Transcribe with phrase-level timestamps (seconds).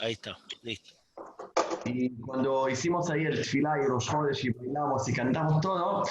[0.00, 0.94] Ahí está, listo.
[1.84, 6.02] Y cuando hicimos ahí el tfilá y los jodes y bailamos y cantamos todo,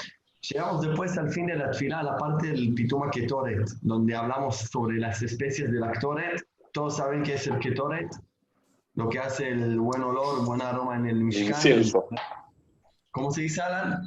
[0.42, 4.58] llegamos después al fin de la tfilá, a la parte del pituma ketoret, donde hablamos
[4.58, 6.46] sobre las especies del actoret.
[6.74, 8.10] Todos saben qué es el ketoret,
[8.96, 11.48] lo que hace el buen olor, buen aroma en el mishkan.
[11.48, 12.08] Incienso.
[13.12, 14.02] ¿Cómo se dice, Alan?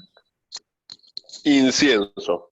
[1.44, 2.49] Incienso.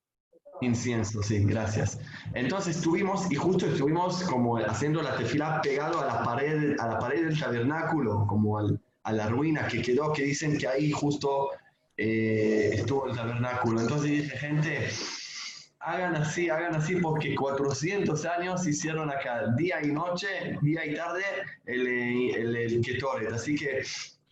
[0.61, 2.01] Incienso, sí, gracias.
[2.35, 6.99] Entonces estuvimos, y justo estuvimos como haciendo la tefila pegado a la pared, a la
[6.99, 11.51] pared del tabernáculo, como al- a la ruina que quedó, que dicen que ahí justo
[11.97, 13.81] eh, estuvo el tabernáculo.
[13.81, 14.89] Entonces dije, gente,
[15.81, 21.23] hagan así, hagan así, porque 400 años hicieron acá, día y noche, día y tarde,
[21.67, 23.33] el, eh, el, el Ketoret.
[23.33, 23.83] Así que,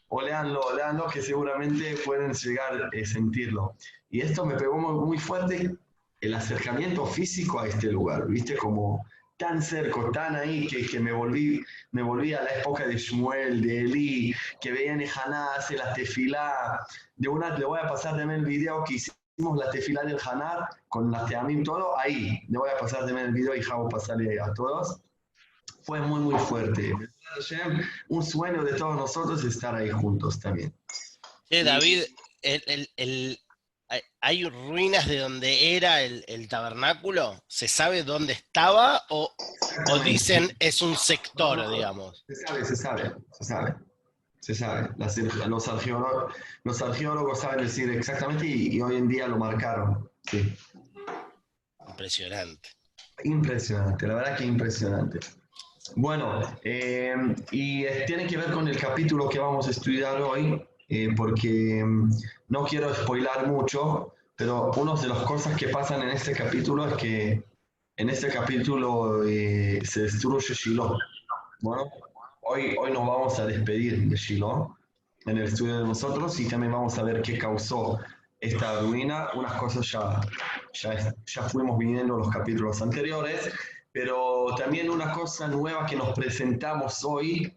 [0.09, 3.75] o leanlo, o leanlo, que seguramente pueden llegar a sentirlo.
[4.11, 5.77] Y esto me pegó muy, muy fuerte
[6.21, 8.57] el acercamiento físico a este lugar, ¿viste?
[8.57, 9.05] Como
[9.37, 11.63] tan cerca, tan ahí, que, que me, volví,
[11.93, 15.93] me volví a la época de Shmuel, de Eli, que veía en Haná, hace la
[15.93, 16.81] tefilá.
[17.17, 20.69] De una, le voy a pasar también el video que hicimos la tefilá del Haná,
[20.89, 22.41] con la teamim, todo, ahí.
[22.49, 25.01] Le voy a pasar también el video y Javo pasarle a todos.
[25.83, 26.95] Fue muy, muy fuerte.
[28.09, 30.73] Un sueño de todos nosotros estar ahí juntos también.
[31.51, 32.05] David,
[32.43, 33.39] el, el- el-
[33.89, 37.43] hay- ¿hay ruinas de donde era el, el tabernáculo?
[37.47, 39.33] ¿Se sabe dónde estaba o,
[39.91, 42.25] o dicen es un sector, digamos?
[42.29, 43.75] Se sabe, se sabe, se sabe.
[44.41, 44.91] Se sabe.
[44.97, 50.09] Las- los, argeólogos saben decir exactamente y, y hoy en día lo marcaron.
[50.31, 50.55] Sí.
[51.89, 52.71] Impresionante.
[53.25, 55.19] Impresionante, la verdad que impresionante.
[55.95, 57.15] Bueno, eh,
[57.51, 61.85] y eh, tiene que ver con el capítulo que vamos a estudiar hoy, eh, porque
[61.85, 62.11] mm,
[62.49, 66.95] no quiero spoilar mucho, pero una de las cosas que pasan en este capítulo es
[66.95, 67.45] que
[67.97, 70.99] en este capítulo eh, se destruye Shiloh.
[71.61, 71.91] Bueno,
[72.43, 74.77] hoy, hoy nos vamos a despedir de Shiloh
[75.25, 77.99] en el estudio de nosotros y también vamos a ver qué causó
[78.39, 79.29] esta ruina.
[79.35, 80.21] Unas cosas ya,
[80.75, 83.51] ya, ya fuimos viendo en los capítulos anteriores,
[83.93, 87.56] pero también una cosa nueva que nos presentamos hoy,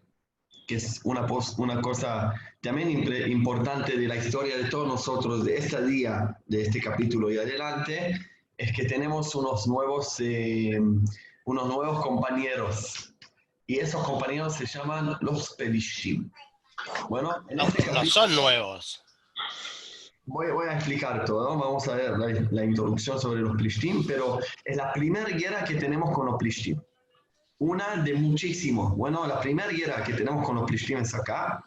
[0.70, 1.26] que es una,
[1.58, 2.90] una cosa también
[3.28, 8.16] importante de la historia de todos nosotros, de este día, de este capítulo y adelante,
[8.56, 10.78] es que tenemos unos nuevos, eh,
[11.44, 13.12] unos nuevos compañeros.
[13.66, 16.30] Y esos compañeros se llaman los Pelishim.
[17.08, 19.02] Bueno, en No, este no capítulo- son nuevos.
[20.26, 24.38] Voy, voy a explicar todo, vamos a ver la, la introducción sobre los Plishtim, pero
[24.64, 26.80] es la primera guerra que tenemos con los Plishtim.
[27.60, 28.96] Una de muchísimos.
[28.96, 31.62] Bueno, la primera guerra que tenemos con los Plishtim es acá,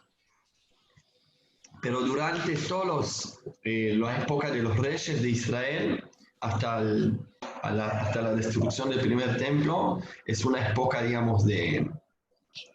[1.80, 6.04] pero durante todas las épocas de los reyes de Israel,
[6.40, 7.18] hasta, el-
[7.62, 11.88] la, hasta la destrucción del primer templo, es una época, digamos, de,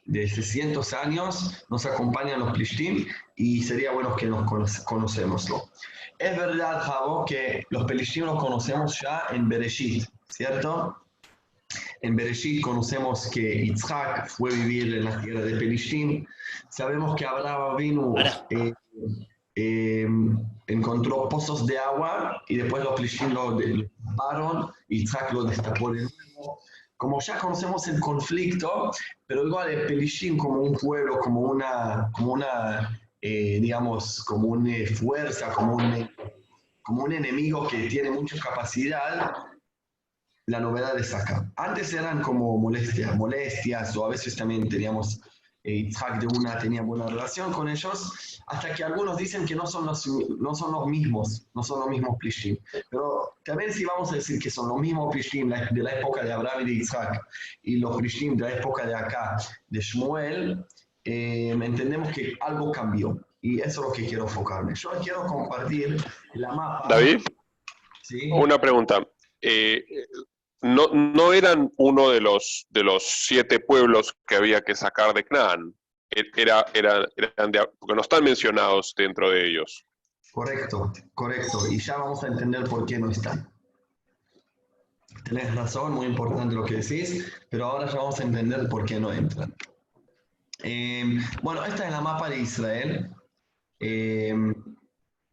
[0.06, 5.70] de 600 años, nos acompañan los Plishtim y sería bueno que nos conoce- conocemoslo.
[6.18, 10.96] Es verdad, Javo, que los Pelishtim los conocemos ya en Bereshit, ¿cierto?
[12.02, 16.26] En Bereshit conocemos que Yitzhak fue vivir en la tierra de Pelishtim.
[16.70, 18.16] Sabemos que Abraham vino,
[18.50, 18.74] eh,
[19.56, 20.08] eh,
[20.68, 23.58] encontró pozos de agua y después los Pelishtim lo
[24.06, 26.60] taparon, Yitzhak lo destapó de nuevo.
[26.96, 28.92] Como ya conocemos el conflicto,
[29.26, 34.74] pero igual el Pelishtim como un pueblo, como una, como una eh, digamos, como una
[34.96, 36.10] fuerza, como un,
[36.82, 39.34] como un enemigo que tiene mucha capacidad,
[40.50, 41.52] la novedad es acá.
[41.58, 45.22] Antes eran como molestias, molestias, o a veces también teníamos,
[45.64, 49.68] eh, Yitzhak de una tenía buena relación con ellos, hasta que algunos dicen que no
[49.68, 52.58] son los, no son los mismos, no son los mismos Plishtim.
[52.90, 56.34] Pero también si vamos a decir que son los mismos Plishtim de la época de
[56.34, 57.22] Abraham y de Yitzhak,
[57.62, 59.38] y los Plishtim de la época de acá,
[59.68, 60.66] de Shmuel,
[61.04, 63.20] eh, entendemos que algo cambió.
[63.42, 64.74] Y eso es lo que quiero enfocarme.
[64.74, 65.96] Yo quiero compartir
[66.34, 66.88] la mapa.
[66.90, 67.22] David,
[68.02, 68.32] ¿sí?
[68.32, 69.08] una pregunta.
[69.42, 69.86] Eh,
[70.62, 75.24] no, no eran uno de los, de los siete pueblos que había que sacar de
[75.24, 75.74] Canaán.
[76.10, 79.86] E- Era, era, eran de- porque no están mencionados dentro de ellos.
[80.32, 81.60] Correcto, correcto.
[81.70, 83.52] Y ya vamos a entender por qué no están.
[85.26, 89.00] Tenés razón, muy importante lo que decís, pero ahora ya vamos a entender por qué
[89.00, 89.54] no entran.
[90.64, 93.12] Eh, bueno, esta es la mapa de Israel.
[93.80, 94.34] Eh,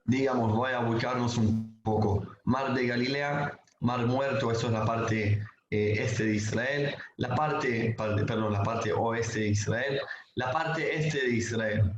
[0.05, 2.27] digamos, voy a ubicarnos un poco.
[2.45, 6.95] Mar de Galilea, Mar Muerto, eso es la parte eh, este de Israel.
[7.17, 10.01] La parte, par- perdón, la parte oeste de Israel.
[10.35, 11.93] La parte este de Israel.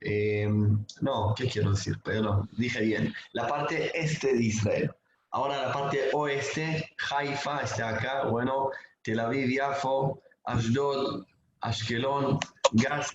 [0.00, 0.48] Eh,
[1.00, 1.96] no, ¿qué quiero decir?
[2.02, 3.14] Perdón, dije bien.
[3.32, 4.90] La parte este de Israel.
[5.30, 8.68] Ahora la parte oeste, Haifa está acá, bueno,
[9.02, 11.24] Tel Aviv, Yafo, Ashdod,
[11.62, 12.38] Ashkelon,
[12.72, 13.14] Gaza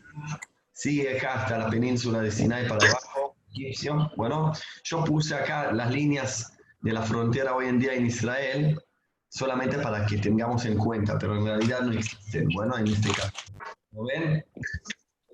[0.72, 4.12] sigue acá hasta la península de Sinai para abajo, egipcio.
[4.16, 4.52] Bueno,
[4.84, 8.80] yo puse acá las líneas de la frontera hoy en día en Israel
[9.30, 12.48] solamente para que tengamos en cuenta, pero en realidad no existen.
[12.54, 13.32] Bueno, en este caso.
[13.92, 14.46] ¿Lo ven?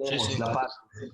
[0.05, 0.37] Sí.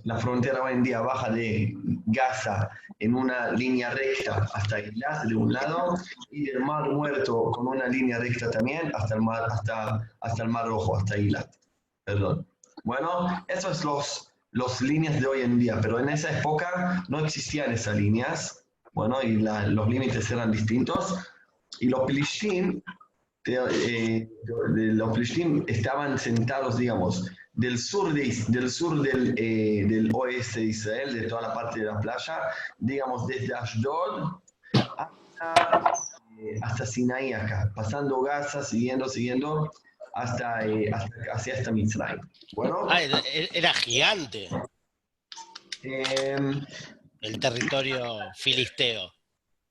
[0.03, 1.73] La frontera hoy en día baja de
[2.07, 5.95] Gaza en una línea recta hasta Eilat de un lado
[6.31, 10.49] y del Mar Muerto con una línea recta también hasta el Mar, hasta, hasta el
[10.49, 11.55] mar Rojo, hasta Eilat.
[12.03, 12.47] Perdón.
[12.83, 17.23] Bueno, esos son los, los líneas de hoy en día, pero en esa época no
[17.23, 21.15] existían esas líneas, bueno, y la- los límites eran distintos.
[21.79, 22.81] Y los Plishtim,
[23.45, 30.61] eh, los Plishtim estaban sentados, digamos, del sur, de, del, sur del, eh, del oeste
[30.61, 32.39] de Israel, de toda la parte de la playa,
[32.77, 34.39] digamos, desde Ashdod
[34.97, 35.93] hasta,
[36.39, 39.71] eh, hasta Sinaí acá, pasando Gaza, siguiendo, siguiendo,
[40.15, 42.19] hasta, eh, hasta hacia esta Mitzrayim.
[42.53, 43.21] Bueno, Ah, era,
[43.53, 44.49] era gigante
[45.83, 46.61] em,
[47.21, 49.11] el territorio filisteo.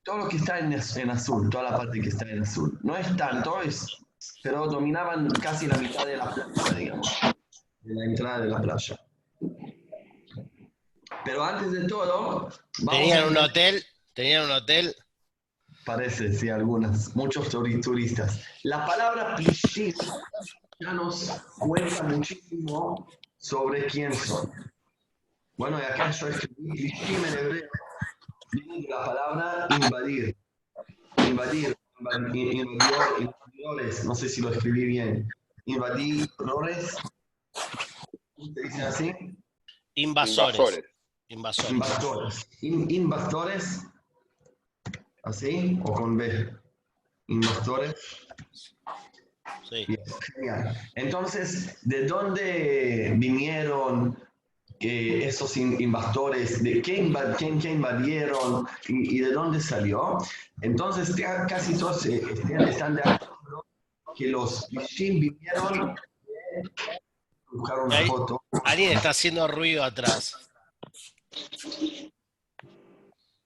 [0.03, 2.79] todo lo que está en, en azul, toda la parte que está en azul.
[2.83, 3.85] No es tanto, es,
[4.43, 7.09] pero dominaban casi la mitad de la playa, digamos,
[7.81, 8.99] de la entrada de la playa.
[11.25, 12.49] Pero antes de todo,
[12.89, 14.95] Tenían a- un hotel, tenían un hotel.
[15.85, 18.41] Parece, sí, algunas, muchos turi- turistas.
[18.63, 19.93] La palabra plishtim
[20.79, 23.07] ya nos cuenta muchísimo
[23.37, 24.51] sobre quién son.
[25.59, 27.69] Bueno, y acá yo escribí en hebreo,
[28.53, 30.37] viene de la palabra invadir.
[31.17, 35.27] Invadir, invad- in- invadidor- invadidores, no sé si lo escribí bien.
[35.65, 36.95] Invadidores,
[38.37, 39.13] ¿se dice así?
[39.95, 40.55] Invasores.
[40.55, 40.85] Invasores.
[41.27, 41.71] Invasores.
[41.71, 42.47] Invasores.
[42.61, 43.81] In- invasores.
[45.23, 45.77] ¿Así?
[45.83, 46.53] ¿O con B?
[47.27, 47.95] Invasores.
[49.69, 49.85] Sí.
[50.35, 50.77] Genial.
[50.95, 54.17] Entonces, ¿de dónde vinieron
[54.81, 56.63] eh, esos in- invasores?
[56.63, 58.65] ¿De qué, quién, qué invadieron?
[58.87, 60.17] Y, y de dónde salió?
[60.61, 63.65] Entonces, ca- casi todos eh, están- están de acuerdo
[64.15, 65.95] que los Plishtim vinieron
[67.51, 68.07] buscar una Ahí.
[68.07, 68.41] foto.
[68.63, 70.49] Alguien está haciendo ruido atrás.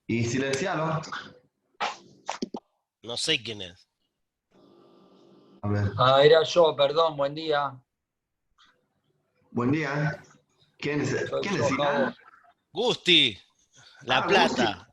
[0.07, 1.01] Y silencialo.
[3.03, 3.87] No sé quién es.
[5.61, 5.91] A ver.
[5.97, 7.73] Ah, era yo, perdón, buen día.
[9.51, 10.21] Buen día.
[10.83, 11.15] ¿Quién es?
[11.41, 12.15] ¿Quién es.
[12.73, 13.37] Gusti,
[14.01, 14.89] La Ah, Plata.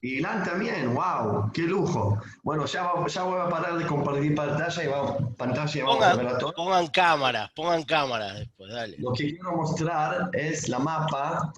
[0.00, 2.20] Ilan también, wow, qué lujo.
[2.44, 6.04] Bueno, ya, va- ya voy a parar de compartir pantalla y vamos, pantalla y vamos
[6.04, 6.54] a ver a Pongan, todos.
[6.54, 8.96] pongan cámaras, pongan cámaras después, dale.
[8.98, 11.52] Lo que quiero mostrar es la mapa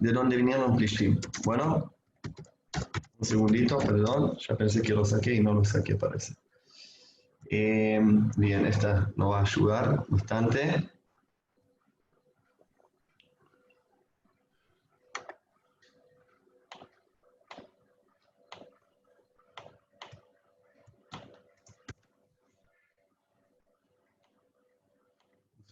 [0.00, 1.18] de donde vinieron Plishtim.
[1.44, 1.94] Bueno,
[3.18, 6.34] un segundito, perdón, ya pensé que lo saqué y no lo saqué, parece.
[7.50, 8.00] Eh,
[8.36, 10.90] bien, esta nos va a ayudar bastante.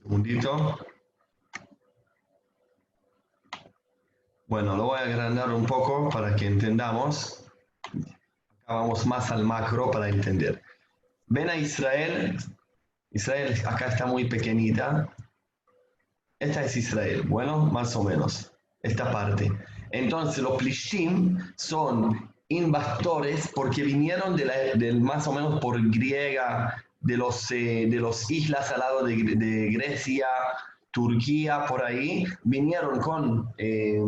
[0.06, 0.78] Segundito.
[4.46, 7.44] Bueno, lo voy a agrandar un poco para que entendamos.
[8.62, 10.62] Acá vamos más al macro para entender.
[11.26, 12.38] Ven a Israel.
[13.10, 15.12] Israel acá está muy pequeñita.
[16.38, 17.22] Esta es Israel.
[17.22, 18.52] Bueno, más o menos.
[18.82, 19.50] Esta parte.
[19.90, 27.50] Entonces los Plishtim son invasores porque vinieron de más o menos por griega, de los,
[27.50, 30.26] eh, de los islas al lado de, de Grecia,
[30.90, 34.00] Turquía, por ahí, vinieron con, eh,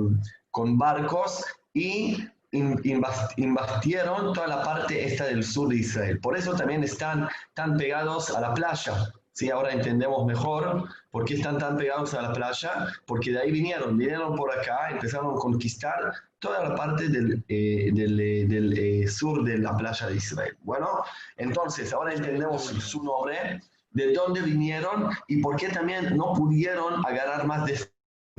[0.50, 2.16] con barcos y
[2.52, 6.18] in- invas- invastieron toda la parte esta del sur de Israel.
[6.20, 9.12] Por eso también están tan pegados a la playa.
[9.38, 9.50] ¿Sí?
[9.50, 13.96] Ahora entendemos mejor por qué están tan pegados a la playa, porque de ahí vinieron,
[13.96, 19.06] vinieron por acá, empezaron a conquistar toda la parte del, eh, del, eh, del, eh,
[19.06, 20.56] sur de la playa de Israel.
[20.62, 20.88] Bueno,
[21.36, 23.60] entonces ahora entendemos su, su nombre,
[23.92, 27.78] de dónde vinieron y por qué también no pudieron agarrar más de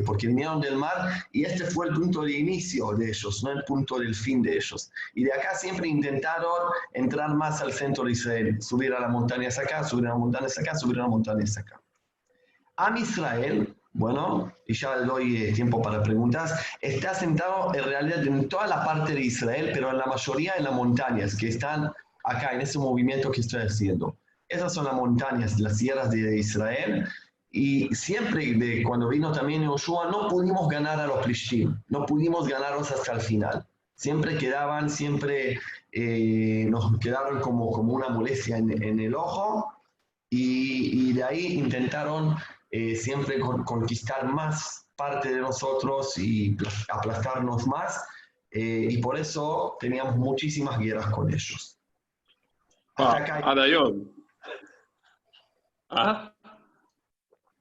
[0.06, 3.64] porque vinieron del mar y este fue el punto de inicio de ellos, no el
[3.64, 4.92] punto del fin de ellos.
[5.14, 9.58] Y de acá siempre intentaron entrar más al centro de Israel, subir a las montañas
[9.58, 11.82] acá, subir a las montañas acá, subir a las montañas acá.
[12.78, 18.48] Am Israel, bueno, y ya doy eh, tiempo para preguntas, está sentado en realidad en
[18.48, 21.92] toda la parte de Israel, pero en la mayoría en las montañas que están
[22.24, 24.16] acá, en ese movimiento que estoy haciendo.
[24.48, 27.08] Esas son las montañas, las sierras de Israel,
[27.52, 32.48] y siempre, de, cuando vino también Joshua, no pudimos ganar a los Plishtim, no pudimos
[32.48, 33.66] ganarlos hasta el final.
[33.96, 35.60] Siempre quedaban, siempre
[35.92, 39.74] eh, nos quedaron como, como una molestia en, en el ojo
[40.30, 42.36] y, y de ahí intentaron
[42.72, 48.06] eh, siempre con- conquistar más parte de nosotros y plas- aplastarnos más,
[48.52, 51.78] eh, y por eso teníamos muchísimas guerras con ellos.
[52.96, 54.12] Hasta Ah, acá, Adayón.
[55.90, 56.32] ¿Ah?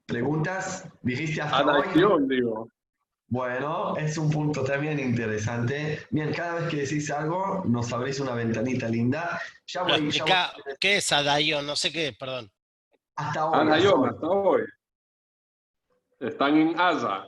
[0.09, 0.85] ¿Preguntas?
[1.01, 1.83] ¿Dijiste hasta hoy?
[1.87, 2.69] Adayón, digo.
[3.27, 5.99] Bueno, es un punto también interesante.
[6.09, 9.39] Bien, cada vez que decís algo, nos abrís una ventanita linda.
[9.67, 11.61] Ya voy, ya explica, voy- ¿qué es Adayo?
[11.61, 12.51] No sé qué, perdón.
[13.15, 13.67] hasta hoy.
[13.67, 14.09] Adayón, hoy.
[14.09, 14.61] hasta hoy.
[16.19, 17.25] Están en Asa.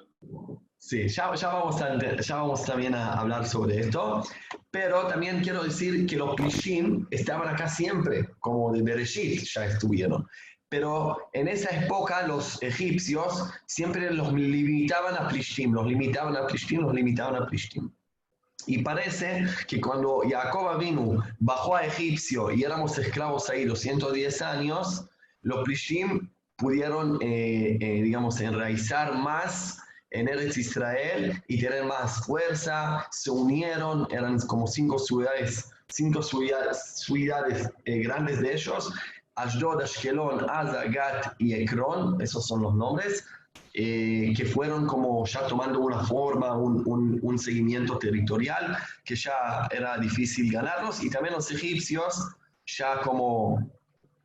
[0.78, 4.24] Sí, ya, ya, vamos a, ya vamos también a hablar sobre esto,
[4.72, 10.28] pero también quiero decir que los Plishim estaban acá siempre, como de Bereshit ya estuvieron.
[10.72, 16.80] Pero en esa época los egipcios siempre los limitaban a Plishim, los limitaban a Plishim,
[16.80, 17.92] los limitaban a Plishim.
[18.68, 24.42] Y parece que cuando Jacob vino, bajó a Egipcio y éramos esclavos ahí los 110
[24.44, 25.10] años,
[25.42, 29.78] los Plishim pudieron, eh, eh, digamos, enraizar más
[30.12, 37.04] en Eretz Israel y tener más fuerza, se unieron, eran como cinco ciudades, cinco ciudades,
[37.06, 38.94] ciudades eh, grandes de ellos,
[39.36, 43.26] Ashdod, Ashkelon, Aza, Gat y Ekron, esos son los nombres,
[43.74, 49.98] eh, que fueron como ya tomando una forma, un, un- seguimiento territorial, que ya era
[49.98, 52.36] difícil ganarlos, y también los egipcios
[52.66, 53.72] ya como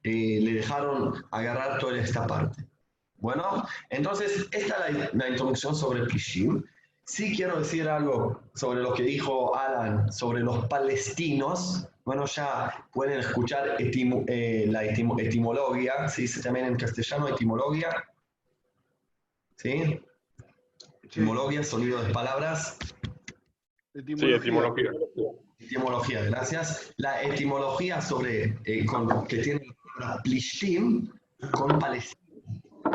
[0.03, 2.67] eh, le dejaron agarrar toda esta parte.
[3.19, 6.63] Bueno, entonces esta es la, introducción sobre Plishim.
[7.05, 11.89] Sí quiero decir algo sobre lo que dijo Alan sobre los palestinos.
[12.07, 17.89] Bueno, ya pueden escuchar etimo- eh, la etimo- etimología, se dice también en castellano etimología.
[19.57, 20.01] ¿Sí?
[21.03, 22.79] Etimología, sonido de palabras.
[23.93, 24.93] Sí, etimología.
[25.59, 26.95] Etimología, gracias.
[26.97, 31.11] La etimología sobre, eh, con- que tiene la palabra Plishim
[31.51, 32.23] con Palestina.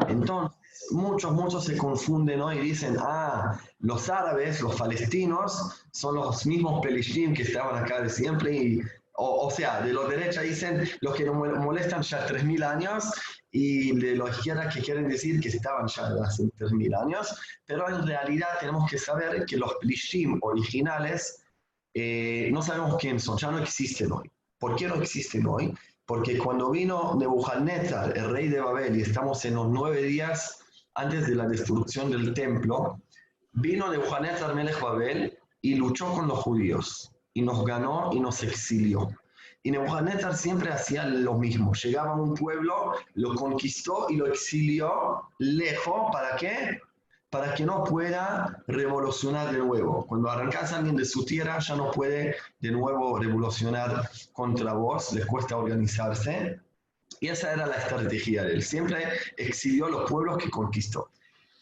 [0.07, 0.57] Entonces,
[0.91, 6.81] muchos, muchos se confunden hoy y dicen, ah, los árabes, los palestinos, son los mismos
[6.81, 8.55] Pelishim que estaban acá de siempre.
[8.55, 8.81] Y,
[9.13, 13.11] o, o sea, de los derechos dicen los que nos mol- molestan ya 3.000 años
[13.51, 17.35] y de los izquierda que quieren decir que estaban ya hace 3.000 años.
[17.65, 21.43] Pero en realidad tenemos que saber que los Pelishim originales
[21.93, 24.31] eh, no sabemos quién son, ya no existen hoy.
[24.57, 25.73] ¿Por qué no existen hoy?
[26.05, 30.59] Porque cuando vino Nebuchadnezzar, el rey de Babel, y estamos en los nueve días
[30.95, 33.01] antes de la destrucción del templo,
[33.53, 39.09] vino Nebuchadnezzar Melech Babel y luchó con los judíos, y nos ganó y nos exilió.
[39.63, 45.29] Y Nebuchadnezzar siempre hacía lo mismo, llegaba a un pueblo, lo conquistó y lo exilió
[45.37, 46.79] lejos, ¿para qué?
[47.29, 50.05] Para que no pueda revolucionar de nuevo.
[50.07, 55.13] Cuando arrancas a alguien de su tierra, ya no puede de nuevo revolucionar contra vos,
[55.13, 56.59] les cuesta organizarse.
[57.19, 58.63] Y esa era la estrategia de él.
[58.63, 59.05] Siempre
[59.37, 61.11] exilió los pueblos que conquistó.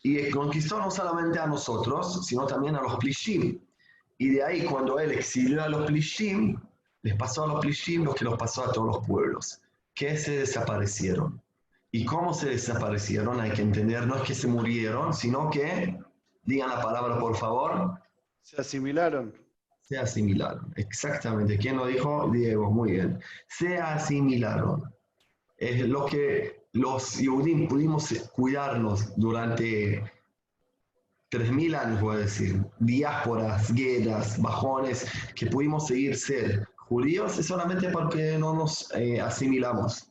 [0.02, 3.60] Y conquistó no solamente a nosotros, sino también a los Plishim.
[4.22, 6.60] Y de ahí, cuando él exilió a los Plishim,
[7.04, 9.62] les pasó a los Plishim lo que los pasó a todos los pueblos,
[9.96, 11.42] que se desaparecieron.
[11.90, 13.40] ¿Y cómo se desaparecieron?
[13.40, 15.98] Hay que entender, no es que se murieron, sino que,
[16.44, 17.98] digan la palabra por favor,
[18.42, 19.34] Se asimilaron.
[19.82, 20.74] se asimilaron.
[20.76, 21.58] Exactamente.
[21.58, 22.30] ¿Quién lo dijo?
[22.30, 23.22] Diego, muy bien.
[23.48, 24.94] Se asimilaron.
[25.56, 30.04] Es lo que los Yehudim pudimos cuidarnos durante
[31.32, 32.64] 3.000 años, voy a decir.
[32.80, 35.06] Diásporas, guerras, bajones,
[35.36, 40.10] que pudimos seguir ser judíos es solamente porque no nos eh, asimilamos.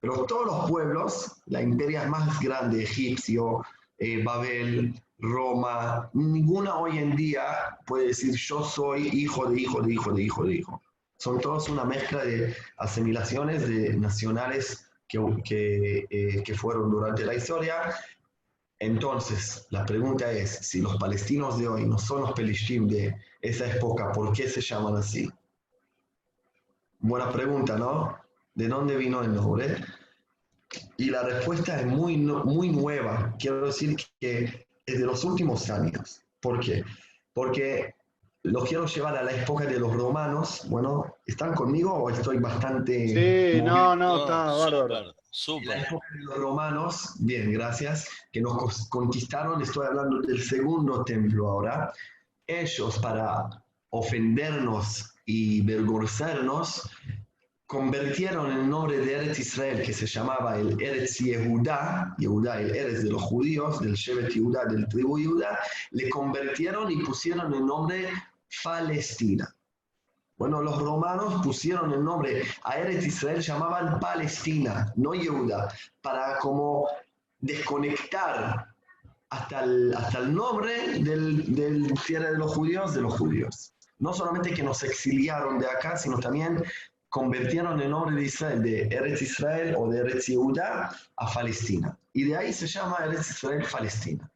[0.00, 3.62] Pero todos los pueblos, la imperia más grande, egipcio,
[3.98, 9.92] eh, Babel, Roma, ninguna hoy en día puede decir yo soy hijo de hijo de
[9.92, 10.82] hijo de hijo de hijo.
[11.18, 17.34] Son todos una mezcla de asimilaciones de nacionales que, que, eh, que fueron durante la
[17.34, 17.94] historia.
[18.78, 23.66] Entonces, la pregunta es, si los palestinos de hoy no son los pelishim de esa
[23.66, 25.30] época, ¿por qué se llaman así?
[26.98, 28.16] Buena pregunta, ¿no?
[28.54, 29.76] ¿De dónde vino el nombre?
[30.96, 33.34] Y la respuesta es muy, muy nueva.
[33.38, 36.22] Quiero decir que es de los últimos años.
[36.40, 36.84] ¿Por qué?
[37.32, 37.94] Porque
[38.42, 40.66] los quiero llevar a la época de los romanos.
[40.68, 43.08] Bueno, ¿están conmigo o estoy bastante...
[43.08, 43.74] Sí, movido?
[43.74, 45.14] no, no, está bárbaro.
[45.34, 50.40] Súper, En la época de los romanos, bien, gracias, que nos conquistaron, estoy hablando del
[50.40, 51.92] segundo templo ahora,
[52.46, 53.48] ellos para
[53.90, 56.88] ofendernos y vergonzarnos,
[57.66, 63.02] convirtieron el nombre de Eretz Israel, que se llamaba el Eretz Yehudá, Yehudá, el Eretz
[63.02, 65.58] de los judíos, del Shevet Yehudá, del tribu Yehudá,
[65.90, 68.08] le convirtieron y pusieron el nombre
[68.62, 69.52] Palestina.
[70.36, 75.72] Bueno, los romanos pusieron el nombre a Eretz Israel, llamaban Palestina, no Yehuda,
[76.02, 76.88] para como
[77.38, 78.66] desconectar
[79.30, 83.72] hasta el, hasta el nombre del, del tierra de los judíos de los judíos.
[83.98, 86.62] No solamente que nos exiliaron de acá, sino también
[87.08, 91.96] convirtieron el nombre de Israel, de Eretz Israel o de Eretz Yehuda a Palestina.
[92.12, 94.28] Y de ahí se llama Eretz Israel Palestina.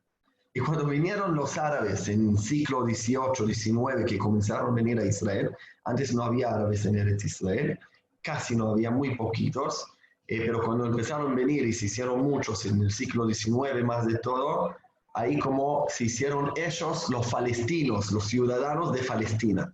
[0.58, 5.04] Y cuando vinieron los árabes en el siglo XVIII, XIX, que comenzaron a venir a
[5.04, 7.78] Israel, antes no había árabes en Eretz Israel,
[8.22, 9.86] casi no había, muy poquitos,
[10.26, 14.04] eh, pero cuando empezaron a venir y se hicieron muchos en el siglo XIX más
[14.08, 14.74] de todo,
[15.14, 19.72] ahí como se hicieron ellos los palestinos, los ciudadanos de Palestina,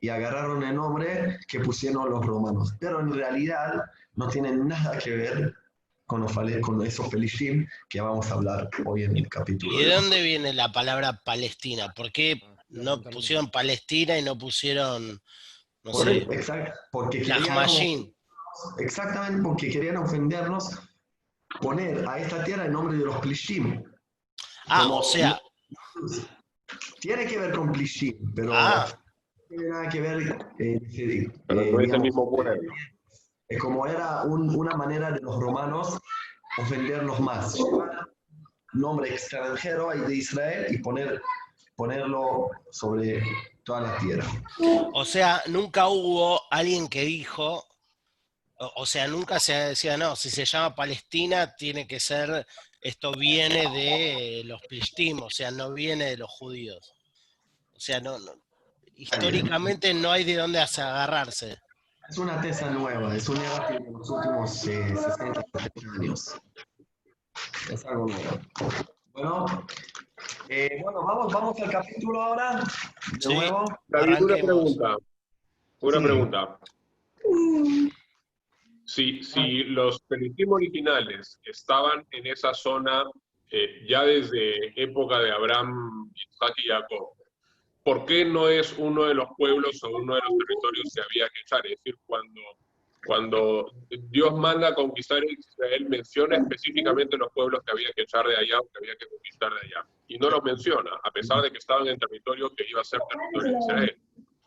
[0.00, 3.84] y agarraron el nombre que pusieron los romanos, pero en realidad
[4.14, 5.54] no tienen nada que ver
[6.12, 9.80] con, los, fale- con esos pelishim que vamos a hablar hoy en el capítulo.
[9.80, 11.90] ¿Y de dónde viene la palabra Palestina?
[11.94, 12.38] ¿Por qué
[12.68, 15.18] no pusieron Palestina y no pusieron,
[15.82, 18.12] no Por- sé, exact- porque querían,
[18.78, 20.78] exactamente porque querían ofendernos,
[21.62, 23.82] poner a esta tierra el nombre de los plishim.
[24.66, 25.40] Ah, como- o sea,
[27.00, 28.86] Tiene que ver con plishim, pero Ah.
[28.90, 30.18] no tiene nada que ver.
[30.58, 32.72] eh, eh, Pero eh, no es el digamos, mismo pueblo.
[33.52, 35.98] Es como era un- una manera de los romanos
[36.58, 37.54] ofendernos más.
[38.72, 41.20] Nombre extranjero de Israel y poner,
[41.76, 43.22] ponerlo sobre
[43.62, 44.26] toda la tierra.
[44.94, 47.62] o sea, nunca hubo alguien que dijo,
[48.56, 52.46] o, sea, nunca se decía, no, si se llama Palestina, tiene que ser,
[52.80, 56.94] esto viene de los plishtim, o sea, no viene de los judíos.
[57.74, 58.16] O sea, no,
[58.96, 61.60] históricamente no hay de dónde agarrarse.
[62.12, 66.36] Es una tesa nueva, es un debate de los últimos eh, 60, 70 años.
[67.70, 68.38] Es algo nuevo.
[69.14, 69.66] Bueno,
[70.50, 72.62] eh, bueno vamos, vamos al capítulo ahora.
[73.14, 73.34] De Sí.
[73.34, 73.64] nuevo.
[73.88, 74.96] David, una pregunta.
[75.80, 76.04] Una Sí.
[76.04, 76.58] pregunta.
[78.84, 83.04] Si, si los películas originales estaban en esa zona
[83.48, 87.14] eh, ya desde época de Abraham, Isaac y Jacob,
[87.84, 91.28] ¿por qué no es uno de los pueblos o uno de los territorios que había
[91.30, 91.66] que echar?
[91.66, 92.40] Es decir, cuando,
[93.06, 93.72] cuando
[94.10, 98.60] Dios manda a conquistar Israel, menciona específicamente los pueblos que había que echar de allá
[98.60, 99.86] o que había que conquistar de allá.
[100.08, 103.00] Y no los menciona, a pesar de que estaban en territorio que iba a ser
[103.10, 103.98] territorio de Israel.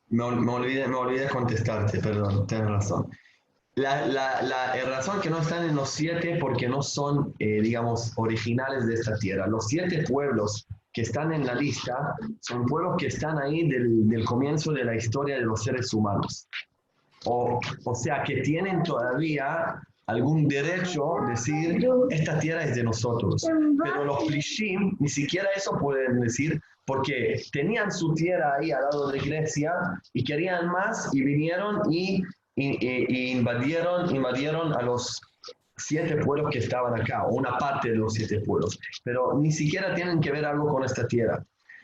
[0.10, 3.10] Me, me olvidé, me olvidé contestarte, perdón, tienes razón.
[3.76, 8.14] La, la, la razón que no están en los siete porque no son, eh, digamos,
[8.16, 9.48] originales de esta tierra.
[9.48, 14.72] Los siete pueblos que están en la lista son pueblos que están ahí del, comienzo
[14.72, 16.48] de la historia de los seres humanos.
[17.26, 19.76] O, o sea, que tienen todavía
[20.08, 23.46] algún derecho a decir, esta tierra es de nosotros.
[23.84, 29.12] Pero los Plishim ni siquiera eso pueden decir porque tenían su tierra ahí al lado
[29.12, 29.74] de Grecia
[30.14, 32.24] y querían más y vinieron y-
[32.56, 32.78] y-
[33.10, 35.20] y invadieron, invadieron a los
[35.78, 39.94] siete pueblos que estaban acá, o una parte de los siete pueblos, pero ni siquiera
[39.94, 41.44] tienen que ver algo con esta tierra.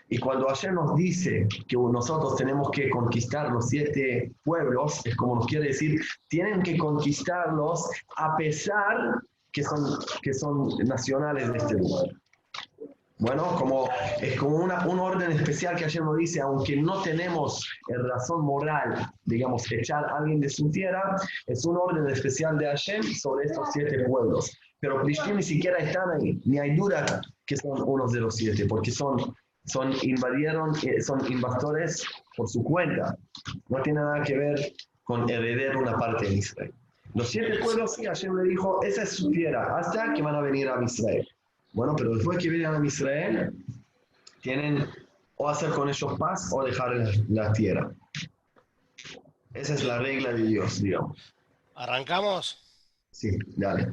[0.10, 5.36] Y cuando ayer nos dice que nosotros tenemos que conquistar los siete pueblos, es como
[5.36, 9.21] nos quiere decir, tienen que conquistarlos a pesar
[9.54, 12.20] que son, que son nacionales de este lugar.
[13.21, 13.88] Bueno, como,
[14.19, 18.43] es como una, un orden especial que ayer nos dice, aunque no tenemos el razón
[18.43, 23.45] moral, digamos, echar a alguien de su tierra, es un orden especial de Hashem sobre
[23.45, 24.57] estos siete pueblos.
[24.79, 28.65] Pero Plishtim ni siquiera están ahí, ni hay duda que son unos de los siete,
[28.65, 32.03] porque son, son invadieron, eh, son invasores
[32.36, 33.15] por su cuenta.
[33.69, 36.73] No tiene nada que ver con heredar una parte de Israel.
[37.13, 40.41] Los siete pueblos, sí, Hashem le dijo, esa es su tierra, hasta que van a
[40.41, 41.27] venir a Israel.
[41.73, 43.53] Bueno, pero después que vienen a Israel,
[44.41, 44.89] tienen
[45.38, 47.91] o hacer con ellos paz o dejar la, la tierra.
[49.53, 51.34] Esa es la regla de Dios, digamos.
[51.75, 52.57] ¿Arrancamos?
[53.12, 53.91] Sí, dale.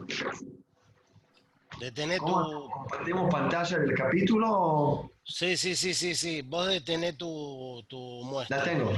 [1.80, 2.70] Detené ¿Cómo tu...
[2.70, 5.10] compartimos pantalla del capítulo?
[5.24, 6.42] Sí, sí, sí, sí, sí.
[6.42, 8.58] Vos detené tu, tu muestra.
[8.58, 8.92] La tengo.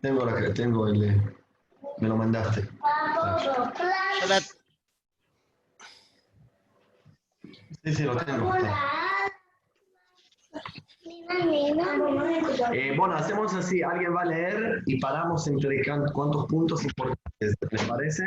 [0.00, 1.20] Tengo la que tengo el
[1.98, 2.62] me lo mandaste.
[4.20, 4.42] Yo la-
[7.86, 8.52] Sí, sí, lo tengo.
[12.72, 15.80] Eh, bueno, hacemos así, alguien va a leer y paramos entre
[16.12, 18.24] cuántos puntos importantes, ¿les parece?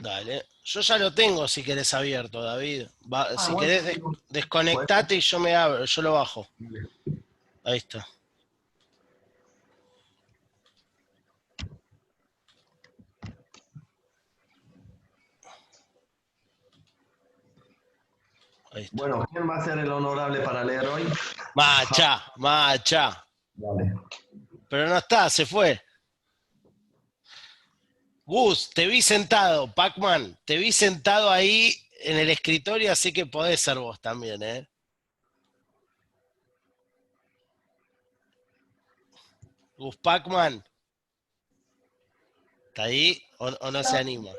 [0.00, 0.42] Dale.
[0.64, 2.86] Yo ya lo tengo si querés abierto, David.
[3.12, 6.46] Va- si bueno, querés, des- desconectate y yo me abro, yo lo bajo.
[7.64, 8.06] Ahí está.
[18.92, 21.04] Bueno, ¿quién va a ser el honorable para leer hoy?
[21.54, 23.24] Macha, macha.
[23.54, 23.94] Dale.
[24.68, 25.80] Pero no está, se fue.
[28.24, 33.60] Gus, te vi sentado, Pac-Man, te vi sentado ahí en el escritorio, así que podés
[33.60, 34.68] ser vos también, ¿eh?
[39.78, 40.64] Gus Pacman.
[42.68, 44.30] ¿Está ahí o, o no se anima?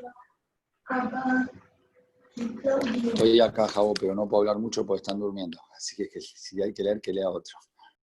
[2.40, 5.58] Estoy acá, Javo, pero no puedo hablar mucho porque están durmiendo.
[5.76, 7.58] Así que, que si hay que leer, que lea otro.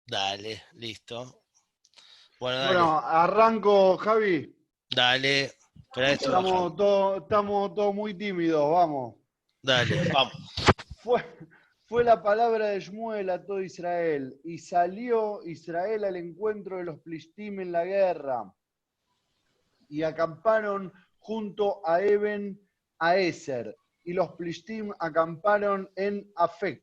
[0.06, 1.42] Dale, listo.
[2.40, 4.54] Bueno, dale, Bueno, arranco, Javi.
[4.94, 5.52] dale.
[5.96, 9.14] Esto, Estamos todos estamos todos muy tímidos, vamos.
[9.62, 10.54] Dale, vamos.
[11.02, 11.24] Fue,
[11.86, 17.00] fue la palabra de Shmuel a todo Israel, y salió Israel al encuentro de los
[17.00, 18.52] Plishtim en la guerra,
[19.88, 22.60] y acamparon junto a Eben
[22.98, 23.76] a Eser,
[24.08, 26.82] y los Plishtim acamparon en Afek.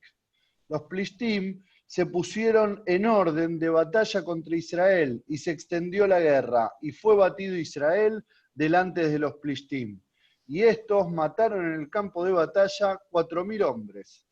[0.70, 6.72] Los Plishtim se pusieron en orden de batalla contra Israel, y se extendió la guerra,
[6.82, 10.00] y fue batido Israel delante de los Plishtim.
[10.46, 14.28] Y estos mataron en el campo de batalla cuatro mil hombres.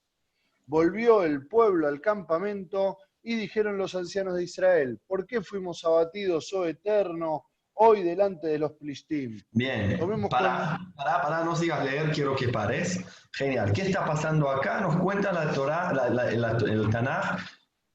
[0.67, 6.53] Volvió el pueblo al campamento y dijeron los ancianos de Israel, ¿por qué fuimos abatidos,
[6.53, 7.43] oh eterno,
[7.75, 9.41] hoy delante de los Plishtim?
[9.51, 12.99] Bien, Tomemos para, para, para, no sigas leer, quiero que pares.
[13.33, 13.71] Genial.
[13.73, 14.79] ¿Qué está pasando acá?
[14.81, 17.39] Nos cuenta la Torah, la- la- la- el Tanaj,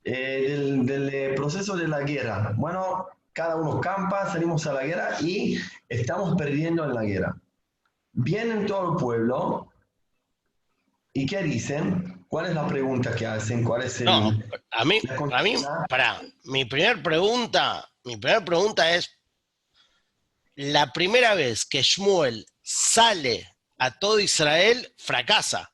[0.05, 2.53] eh, del, del, eh, proceso de la guerra.
[2.57, 7.37] Bueno, cada uno campa, salimos a la guerra y estamos perdiendo en la guerra.
[8.13, 9.69] Vienen todo el pueblo
[11.13, 12.25] y ¿qué dicen?
[12.29, 13.65] ¿Cuál es la pregunta que hacen?
[13.65, 14.33] ¿Cuál es el, No,
[14.73, 15.55] a mí, la a mí,
[15.89, 19.18] pará, mi primera pregunta, mi primera pregunta es,
[20.59, 23.47] la primera vez que Shmuel sale
[23.79, 25.73] a todo Israel, fracasa.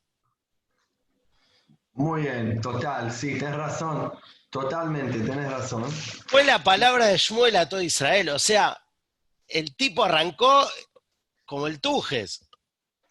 [1.95, 4.13] Muy bien, total, sí, tenés razón.
[4.51, 5.91] Totalmente, tenés razón.
[5.91, 8.77] Fue la palabra de Shmuel a todo Israel, o sea,
[9.49, 10.69] el tipo arrancó
[11.47, 12.47] como el Tujes.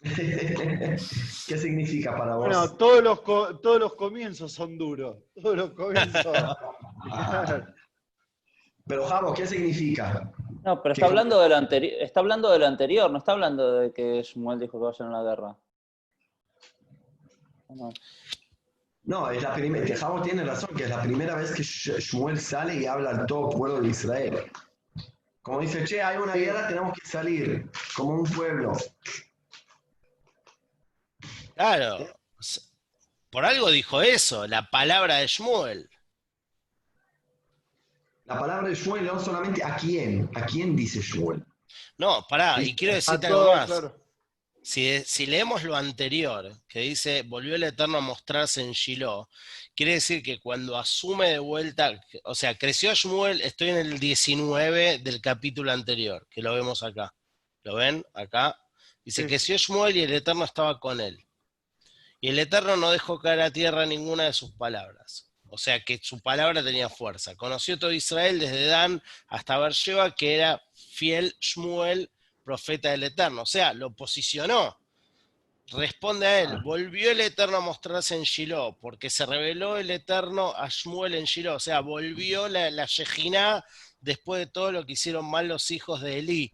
[0.00, 2.46] ¿Qué significa para vos?
[2.46, 5.16] Bueno, todos los, todos los comienzos son duros.
[5.42, 6.36] Todos los comienzos.
[8.86, 10.30] Pero Javo, ¿qué significa?
[10.62, 13.32] No, pero ¿Qué está hablando, de lo anteri- está hablando de lo anterior, no está
[13.32, 15.56] hablando de que Shmuel dijo que vayan a la guerra.
[17.70, 17.90] No.
[19.04, 22.38] No, es la primera, Javo tiene razón, que es la primera vez que Sh- Shmuel
[22.40, 24.50] sale y habla al todo pueblo de Israel.
[25.42, 28.72] Como dice, che, hay una guerra, tenemos que salir, como un pueblo.
[31.54, 32.06] Claro,
[33.30, 35.90] por algo dijo eso, la palabra de Shmuel.
[38.24, 41.44] La palabra de Shmuel no solamente a quién, a quién dice Shmuel.
[41.98, 43.66] No, pará, y quiero decirte algo más.
[43.66, 44.00] claro.
[44.62, 49.28] Si, si leemos lo anterior, que dice, volvió el Eterno a mostrarse en Shiloh,
[49.76, 55.00] quiere decir que cuando asume de vuelta, o sea, creció Shmuel, estoy en el 19
[55.00, 57.12] del capítulo anterior, que lo vemos acá.
[57.62, 58.06] ¿Lo ven?
[58.14, 58.58] Acá.
[59.04, 59.28] Dice, Sí.
[59.28, 61.22] creció Shmuel y el Eterno estaba con él.
[62.22, 65.30] Y el Eterno no dejó caer a tierra ninguna de sus palabras.
[65.54, 67.36] O sea que su palabra tenía fuerza.
[67.36, 72.10] Conoció todo Israel desde Dan hasta Beersheba, que era fiel Shmuel,
[72.42, 73.42] profeta del Eterno.
[73.42, 74.76] O sea, lo posicionó.
[75.68, 80.52] Responde a él, volvió el Eterno a mostrarse en Shiloh, porque se reveló el Eterno
[80.56, 81.54] a Shmuel en Shiloh.
[81.54, 82.88] O sea, volvió la, la
[84.00, 86.52] después de todo lo que hicieron mal los hijos de Elí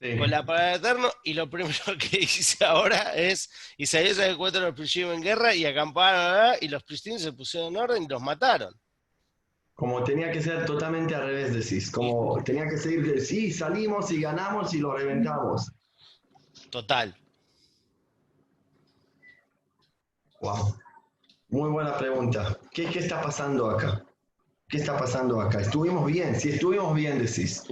[0.00, 0.18] Sí.
[0.18, 1.10] con la palabra Eterno.
[1.24, 5.54] Y lo primero que dice ahora es: y salió se encuentro los Plishim en guerra
[5.54, 8.74] y acamparon, y los Plishim se pusieron en orden y los mataron.
[9.74, 11.90] Como tenía que ser totalmente al revés, decís.
[11.90, 15.70] Como tenía que ser de sí, salimos y ganamos y lo reventamos.
[16.70, 17.14] Total.
[20.40, 20.76] Wow.
[21.48, 22.58] Muy buena pregunta.
[22.72, 24.02] ¿Qué, qué está pasando acá?
[24.68, 25.60] ¿Qué está pasando acá?
[25.60, 26.38] ¿Estuvimos bien?
[26.40, 27.62] Si estuvimos bien, decís.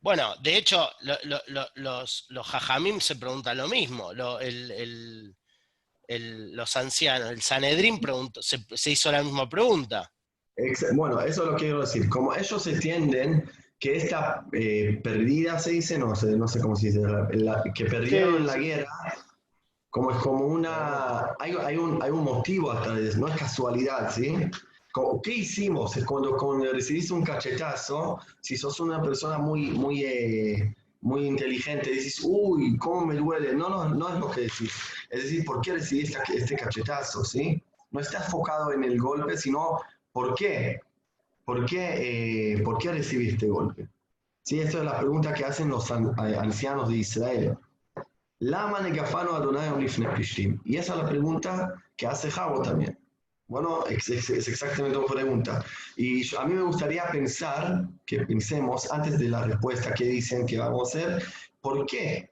[0.00, 4.12] Bueno, de hecho, lo- lo- lo- los, los jajamim se preguntan lo mismo.
[4.14, 5.36] Lo- el- el-
[6.08, 10.10] el- los ancianos, el Sanedrín preguntó- se, se hizo la misma pregunta.
[10.94, 12.08] Bueno, eso lo quiero decir.
[12.08, 16.86] Como ellos entienden que esta eh, perdida, se dice, no sé, no sé cómo se
[16.88, 18.88] dice, la- la- que perdieron Sí, la guerra,
[19.90, 24.34] como es como una, hay, hay un, hay un motivo hasta no es casualidad, ¿sí?
[25.22, 25.94] ¿Qué hicimos?
[26.06, 26.66] Cuando, cuando
[27.10, 33.14] un cachetazo, si sos una persona muy, muy, eh, muy inteligente, dices, uy, ¿cómo me
[33.14, 33.54] duele?
[33.54, 34.72] No, no, no es lo que decís.
[35.08, 37.24] Es decir, ¿por qué recibí esta- este cachetazo?
[37.24, 37.62] ¿sí?
[37.90, 39.78] No estás enfocado en el golpe, sino
[40.12, 40.80] ¿por qué?
[41.44, 43.88] ¿Por qué, eh, ¿por qué recibí este golpe?
[44.42, 47.58] Sí, esta es la pregunta que hacen los an- eh, ancianos de Israel.
[48.40, 48.78] Lama
[49.36, 49.68] Adonai.
[50.64, 52.98] Y esa es la pregunta que hace Javo también.
[53.50, 55.64] Bueno, es, exactamente tu pregunta.
[55.96, 60.56] Y a mí me gustaría pensar, que pensemos antes de la respuesta que dicen que
[60.56, 61.24] vamos a hacer,
[61.60, 62.30] ¿por qué?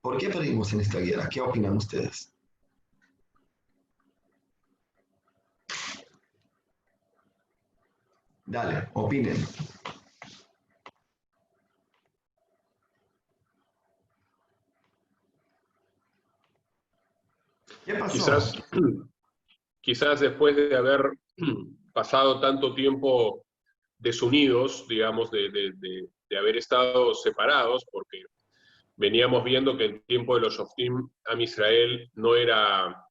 [0.00, 1.28] ¿Por qué perdimos en esta guerra?
[1.28, 2.32] ¿Qué opinan ustedes?
[8.46, 9.44] Dale, opinen.
[17.84, 18.12] ¿Qué pasó?
[18.12, 18.54] Quizás,
[19.82, 21.12] quizás después de haber
[21.92, 23.44] pasado tanto tiempo
[23.98, 28.22] desunidos, digamos, de, de- de- de haber estado separados, porque
[28.96, 33.04] veníamos viendo que el tiempo de los Shoftim, Am Israel, no era,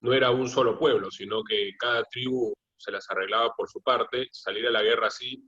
[0.00, 4.28] no era un solo pueblo, sino que cada tribu se las arreglaba por su parte.
[4.30, 5.42] Salir a la guerra así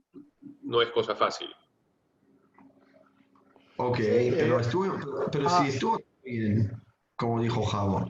[0.63, 1.49] no es cosa fácil.
[3.77, 5.63] Ok, pero, eh, estuvo, pero, ah.
[5.63, 6.71] sí estuvo bien,
[7.15, 8.05] como dijo Javo.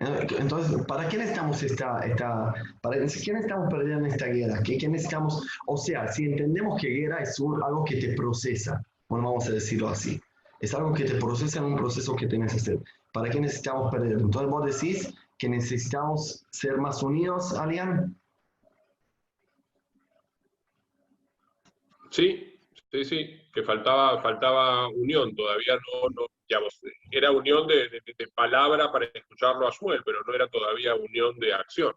[0.00, 4.62] Entonces, ¿para qué necesitamos esta, esta para qué necesitamos perder en esta guerra?
[4.62, 5.46] ¿Qué, qué necesitamos?
[5.66, 9.52] O sea, si entendemos que guerra es un- algo que te procesa, bueno, vamos a
[9.52, 10.18] decirlo así,
[10.58, 12.78] es algo que te procesa en un proceso que tienes que hacer.
[13.12, 14.12] ¿Para qué necesitamos perder?
[14.12, 18.16] Entonces vos decís que necesitamos ser más unidos, Alian.
[22.10, 22.58] Sí,
[22.90, 26.80] sí, sí, que faltaba, faltaba unión, todavía no, no, digamos,
[27.12, 31.38] era unión de, de- de palabra para escucharlo a Shmuel, pero no era todavía unión
[31.38, 31.94] de acción.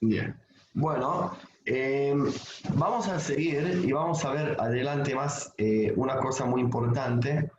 [0.00, 0.36] Bien.
[0.72, 2.12] Bueno, eh,
[2.74, 7.50] vamos a seguir y vamos a ver adelante más eh, una cosa muy importante.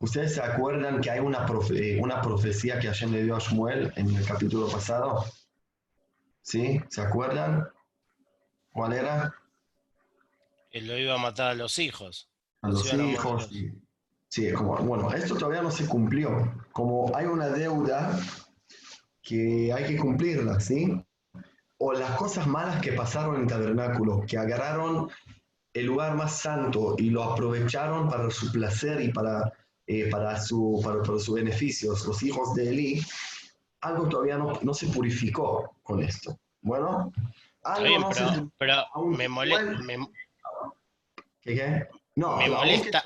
[0.00, 3.38] ¿Ustedes se acuerdan que hay una, profe- eh, una profecía que Hashem le dio a
[3.38, 5.24] Shmuel en el capítulo pasado?
[6.42, 6.80] ¿Sí?
[6.88, 7.68] ¿Se acuerdan?
[8.72, 9.34] ¿Cuál era?
[10.70, 12.28] Que lo iba a matar a los hijos.
[12.62, 13.52] A los a hijos.
[13.52, 13.74] malos.
[14.30, 16.54] Sí, como, bueno, esto todavía no se cumplió.
[16.72, 18.16] Como hay una deuda
[19.22, 21.04] que hay que cumplirla, ¿sí?
[21.78, 25.10] O las cosas malas que pasaron en el tabernáculo, que agarraron
[25.72, 29.52] el lugar más santo y lo aprovecharon para su placer y para,
[29.86, 33.02] eh, para, su, para, para sus beneficios, los hijos de Eli,
[33.80, 36.38] algo todavía no, no se purificó con esto.
[36.60, 37.12] Bueno,
[37.64, 38.46] algo bien, no pero, se...
[38.58, 38.74] pero
[39.06, 40.08] me, mole- igual- me,
[41.40, 41.88] ¿Qué, qué?
[42.16, 43.04] No, me molesta,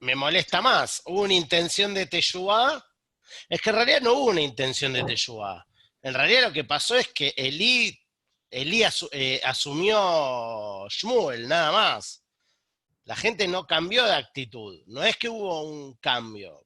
[0.00, 1.02] me molesta más.
[1.06, 2.84] Hubo una intención de Teshuvah.
[3.48, 5.66] Es que en realidad no hubo una intención de Teshuvah.
[6.02, 7.98] En realidad lo que pasó es que Elí,
[8.50, 12.22] eh, asumió Shmuel, nada más.
[13.04, 14.82] La gente no cambió de actitud.
[14.86, 16.64] No es que hubo un cambio.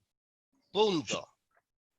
[0.71, 1.29] Punto.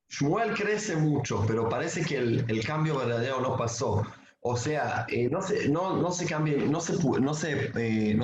[0.09, 4.05] Shmuel crece mucho, pero parece que el, cambio verdadero no pasó.
[4.41, 7.33] O sea, eh, no, se, no, no se cambia, no se, no no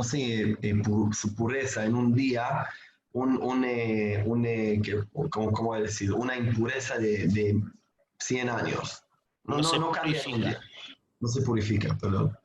[0.04, 0.82] se eh,
[1.36, 2.68] pureza en un día,
[3.22, 6.14] un, un, eh, un, eh, que- ¿cómo, cómo decir?
[6.14, 7.60] Una impureza de, de
[8.20, 9.04] 100 años.
[9.44, 10.60] No, No no, se no cambia un día.
[11.20, 12.38] No se purifica, perdón.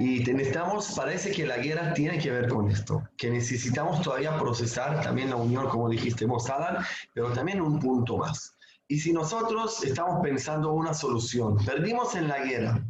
[0.00, 5.00] Y necesitamos, parece que la guerra tiene que ver con esto, que necesitamos todavía procesar
[5.02, 8.56] también la unión, como dijiste vos, Alan, pero también un punto más.
[8.88, 12.82] Y si nosotros estamos pensando una solución, perdimos en la guerra,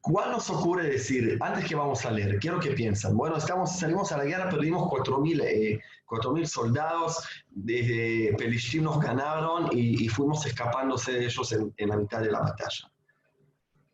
[0.00, 4.10] ¿cuál nos ocurre decir, antes que vamos a leer, quiero que piensan, bueno, estamos, salimos
[4.12, 10.44] a la guerra, perdimos 4.000 eh, 4.000 soldados, desde Pelishtim nos ganaron y, y fuimos
[10.46, 12.90] escapándose de ellos en, en la mitad de la batalla.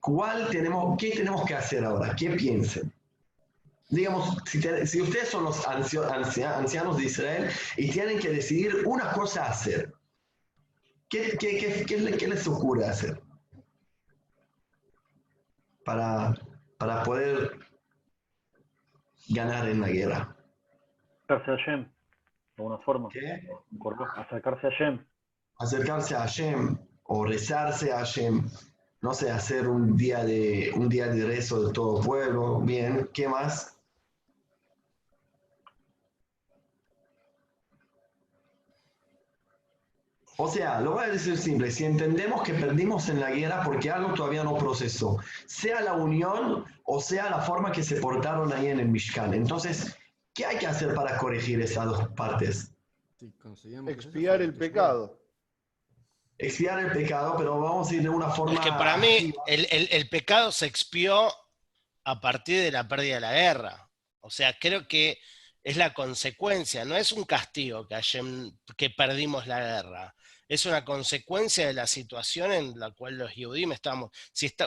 [0.01, 2.15] ¿Cuál tenemos, ¿Qué tenemos que hacer ahora?
[2.15, 2.93] ¿Qué piensen?
[3.89, 9.13] Digamos, si, te- si ustedes son los ancianos de Israel y tienen que decidir una
[9.13, 9.93] cosa a hacer,
[11.09, 13.21] ¿qué, qué, qué- qué les ocurre hacer?
[15.87, 16.35] Para,
[16.79, 17.59] para poder
[19.29, 20.37] ganar en la guerra.
[21.25, 21.91] Acercarse a Hashem, de
[22.59, 23.09] alguna forma.
[23.09, 23.49] ¿Qué?
[24.17, 25.07] Acercarse a Hashem.
[25.59, 28.45] acercarse a Hashem o rezarse a Hashem,
[29.01, 33.29] no sé, hacer un día de, un día de rezo de todo pueblo, bien, ¿qué
[33.29, 33.76] más?
[40.39, 43.91] O sea, lo voy a decir simple, si entendemos que perdimos en la guerra porque
[43.91, 48.67] algo todavía no procesó, sea la unión o sea la forma que se portaron ahí
[48.67, 49.97] en el Mishkan, entonces,
[50.35, 52.71] ¿qué hay que hacer para corregir esas dos partes?
[53.19, 55.19] Eso, Expiar el pecado.
[56.39, 58.55] expiar el pecado, pero vamos a ir de una forma.
[58.55, 59.43] Es que para mí activa.
[59.47, 61.33] el, el- el pecado se expió
[62.05, 63.89] a partir de la pérdida de la guerra.
[64.21, 65.19] O sea, creo que
[65.65, 70.15] es la consecuencia, no es un castigo que, Hashem- que perdimos la guerra.
[70.49, 74.11] Es una consecuencia de la situación en la cual los Yehudim estamos.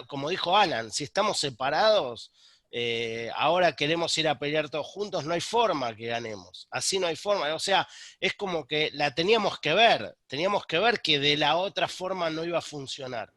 [0.08, 2.32] Como dijo Alan, si estamos separados,
[2.72, 6.68] eh, ahora queremos ir a pelear todos juntos, no hay forma que ganemos.
[6.70, 7.54] Así no hay forma.
[7.56, 7.88] O sea,
[8.20, 12.30] es como que la teníamos que ver, teníamos que ver que de la otra forma
[12.30, 13.34] no iba a funcionar.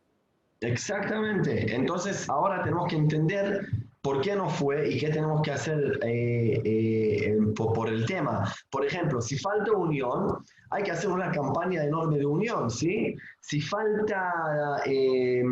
[0.61, 1.75] Exactamente.
[1.75, 3.69] Entonces, ahora tenemos que entender
[4.03, 8.53] ¿Por qué no fue y qué tenemos que hacer eh, eh, por, el tema?
[8.69, 13.15] Por ejemplo, si falta unión, hay que hacer una campaña enorme de unión, ¿sí?
[13.39, 15.45] Si falta, eh,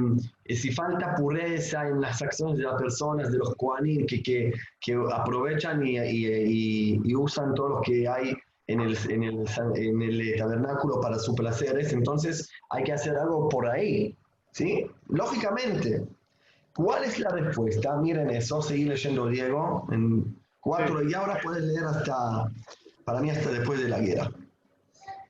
[0.48, 4.52] si falta pureza en las acciones de las personas, de los Koanim, que, que,
[5.14, 8.34] aprovechan y, usan todo lo que hay
[8.66, 13.48] en el, en, el, en el tabernáculo para sus placeres, entonces hay que hacer algo
[13.48, 14.16] por ahí,
[14.50, 14.86] ¿sí?
[15.06, 16.04] Lógicamente.
[16.82, 17.96] ¿Cuál es la respuesta?
[17.96, 22.50] Miren eso, seguí leyendo Diego, en cuatro, y ahora puedes leer hasta,
[23.04, 24.30] para mí hasta después de la guerra.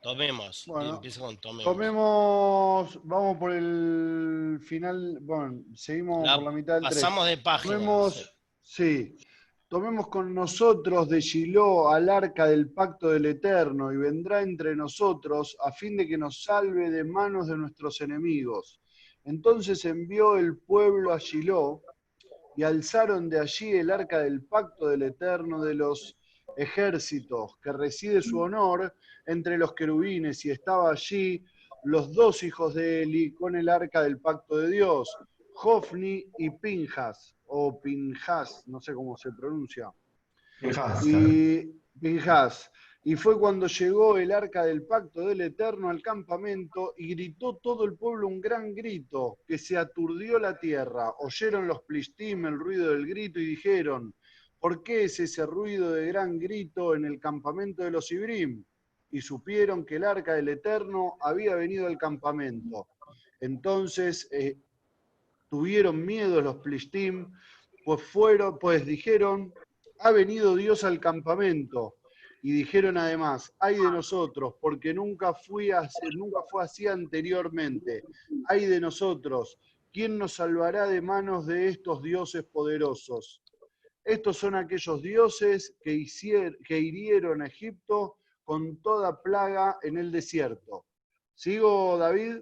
[0.00, 0.64] Tomemos.
[0.66, 1.64] Bueno, Empieza con tomemos.
[1.64, 6.84] Tomemos, vamos por el final, bueno, seguimos La- por la mitad del.
[6.84, 7.74] Pasamos de página.
[7.74, 9.16] Tomemos, sí,
[9.68, 15.56] tomemos con nosotros de Shiloh al arca del pacto del Eterno y vendrá entre nosotros
[15.64, 18.79] a fin de que nos salve de manos de nuestros enemigos.
[19.24, 21.82] Entonces envió el pueblo a Shiloh
[22.56, 26.16] y alzaron de allí el arca del pacto del Eterno de los
[26.56, 28.94] ejércitos, que reside su honor
[29.26, 31.44] entre los querubines, y estaba allí
[31.84, 35.16] los dos hijos de Eli con el arca del pacto de Dios,
[35.54, 39.90] Jofni y Pinjas, o Pinjas, no sé cómo se pronuncia.
[40.58, 42.70] Fijaos, Y Pinjas.
[43.02, 47.84] Y fue cuando llegó el arca del pacto del Eterno al campamento y gritó todo
[47.84, 51.14] el pueblo un gran grito, que se aturdió la tierra.
[51.20, 54.14] Oyeron los plistim el ruido del grito y dijeron,
[54.58, 58.62] ¿por qué es ese ruido de gran grito en el campamento de los Ibrim?
[59.10, 62.86] Y supieron que el arca del Eterno había venido al campamento.
[63.40, 64.58] Entonces eh,
[65.48, 67.32] tuvieron miedo los plistim,
[67.82, 68.02] pues
[68.60, 69.54] pues dijeron,
[70.00, 71.94] ha venido Dios al campamento.
[72.42, 78.02] Y dijeron además, ay de nosotros, porque nunca, fui así- nunca fue así anteriormente.
[78.46, 79.58] Ay de nosotros,
[79.92, 83.42] ¿quién nos salvará de manos de estos dioses poderosos?
[84.04, 90.10] Estos son aquellos dioses que, hicier- que hirieron a Egipto con toda plaga en el
[90.10, 90.86] desierto.
[91.34, 92.38] ¿Sigo, David?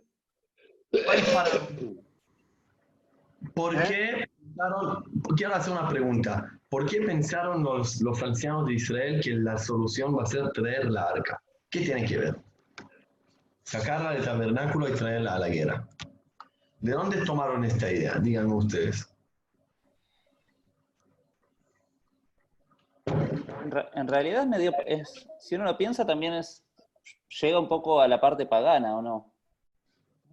[3.54, 3.84] ¿Por ¿Eh?
[3.88, 5.04] qué pensaron,
[5.36, 10.16] quiero hacer una pregunta, ¿por qué pensaron los, los ancianos de Israel que la solución
[10.16, 11.42] va a ser traer la arca?
[11.70, 12.36] ¿Qué tiene que ver?
[13.64, 15.88] Sacarla del tabernáculo y traerla a la guerra.
[16.80, 18.18] ¿De dónde tomaron esta idea?
[18.18, 19.12] Díganme ustedes.
[23.06, 26.64] En, re- en realidad es medio, es, si uno lo piensa también es,
[27.40, 29.32] llega un poco a la parte pagana, ¿o no?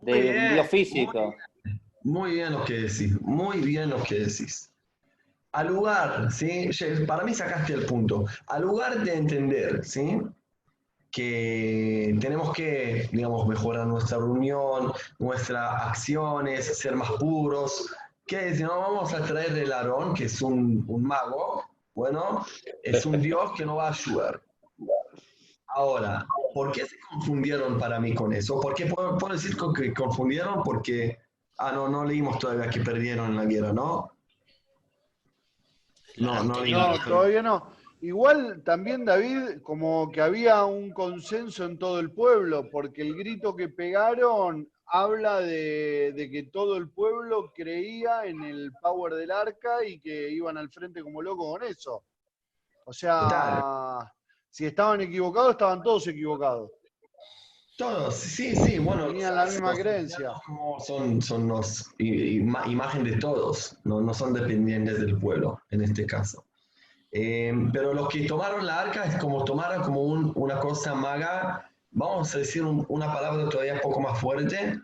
[0.01, 1.35] De Muy bien, Dios físico.
[2.03, 4.71] Muy bien lo que decís, muy bien lo que decís.
[5.55, 6.69] Al lugar, ¿sí?
[7.07, 8.25] Para mí sacaste el punto.
[8.47, 10.21] Al lugar de entender, ¿sí?
[11.09, 17.89] Que tenemos que, digamos, mejorar nuestra reunión, nuestras acciones, ser más puros.
[18.27, 21.63] Que si no vamos a traer el Aarón, que es un, un mago,
[21.93, 22.45] bueno,
[22.83, 24.41] es un Dios que no va a ayudar.
[25.67, 28.59] Ahora, ¿por qué se confundieron para mí con eso?
[28.59, 30.63] ¿Por qué puedo, puedo decir que confundieron?
[30.63, 31.17] Porque,
[31.59, 34.14] ah, no, no leímos todavía que perdieron la guerra, ¿no?
[36.17, 36.65] No, no.
[36.65, 37.71] No, todavía no.
[38.01, 43.56] Igual también, David, como que había un consenso en todo el pueblo, porque el grito
[43.56, 49.84] que pegaron habla de, de que todo el pueblo creía en el power del arca
[49.86, 52.04] y que iban al frente como locos con eso.
[52.86, 54.12] O sea,
[54.49, 56.71] si estaban equivocados, estaban todos equivocados.
[57.77, 59.07] Todos, sí, sí, bueno.
[59.07, 60.31] Tenían la misma creencia.
[60.79, 66.05] Son, son los, ima- imagen de todos, no, no son dependientes del pueblo, en este
[66.05, 66.45] caso.
[67.11, 71.69] Eh, pero los que tomaron la arca es como tomaron como un- una cosa maga,
[71.91, 74.79] vamos a decir un- una palabra todavía un poco más fuerte,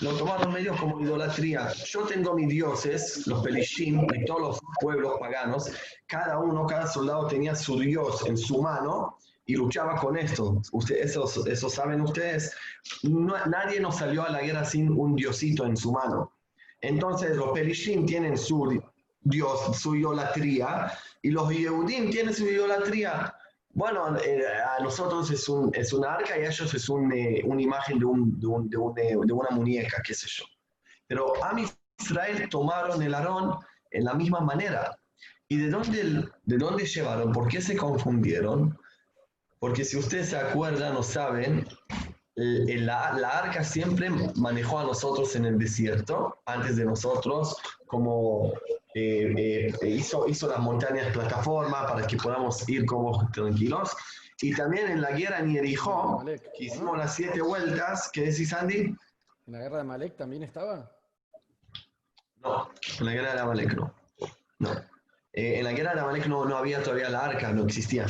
[0.00, 1.72] lo tomaron medio como idolatría.
[1.86, 5.70] Yo tengo mis dioses, los pelishim y todos los pueblos paganos,
[6.06, 9.18] cada uno, cada soldado tenía su dios en su mano
[9.50, 10.60] y luchaba con esto.
[10.72, 12.54] Ustedes, eso, eso saben ustedes.
[13.02, 16.32] No- nadie nos salió a la guerra sin un diosito en su mano.
[16.80, 18.80] Entonces los pelishim tienen su
[19.22, 23.34] dios, su idolatría, y los Yehudim tienen su idolatría.
[23.72, 24.42] Bueno, eh,
[24.78, 27.98] a nosotros es, un, es una arca y a ellos es un, eh, una imagen
[27.98, 30.44] de, un, de, un- de un, eh, de una muñeca, qué sé yo.
[31.06, 31.54] Pero a
[32.00, 33.56] Israel tomaron el Aarón
[33.90, 34.96] en la misma manera.
[35.48, 37.32] ¿Y de dónde, de dónde llevaron?
[37.32, 38.78] ¿Por qué se confundieron?
[39.60, 41.66] Porque si ustedes se acuerdan o saben,
[42.36, 47.56] el- la, la arca siempre manejó a nosotros en el desierto, antes de nosotros,
[47.86, 48.52] como
[48.94, 53.94] eh, eh, hizo, hizo las montañas plataforma para que podamos ir como tranquilos.
[54.42, 55.52] Y también en la guerra en
[56.16, 58.96] Malek, que hicimos las siete vueltas, ¿qué decís, Andy?
[59.46, 60.90] ¿En la guerra de Malek también estaba?
[62.42, 63.94] No, en la guerra de Amalek no.
[64.60, 64.70] No.
[65.32, 68.06] Eh, en la guerra de Amalek no, no había todavía la arca, no existía.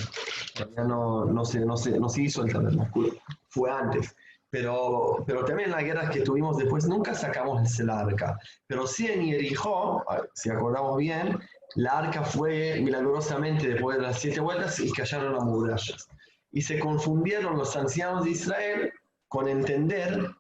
[0.55, 3.11] Todavía no, no, se, no, se, no se hizo el tabernáculo.
[3.49, 4.15] Fue antes.
[4.51, 8.37] Pero, pero también en la guerra que tuvimos después nunca sacamos el arca.
[8.67, 10.05] Pero sí en Jericó,
[10.35, 11.39] si acordamos bien,
[11.77, 16.09] la arca fue milagrosamente después de las siete vueltas y cayeron las murallas.
[16.51, 18.93] Y se confundieron los ancianos de Israel
[19.29, 20.35] con entender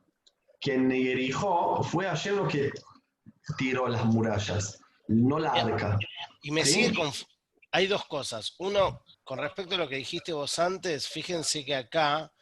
[0.61, 2.73] que en Jericó fue ayer lo que
[3.57, 4.80] tiró las murallas,
[5.11, 5.99] no la arca.
[6.43, 6.73] Y me ¿Sí?
[6.75, 7.27] sigue conf-
[7.73, 8.55] Hay dos cosas.
[8.59, 12.33] Uno, con respecto a lo que dijiste vos antes, fíjense que acá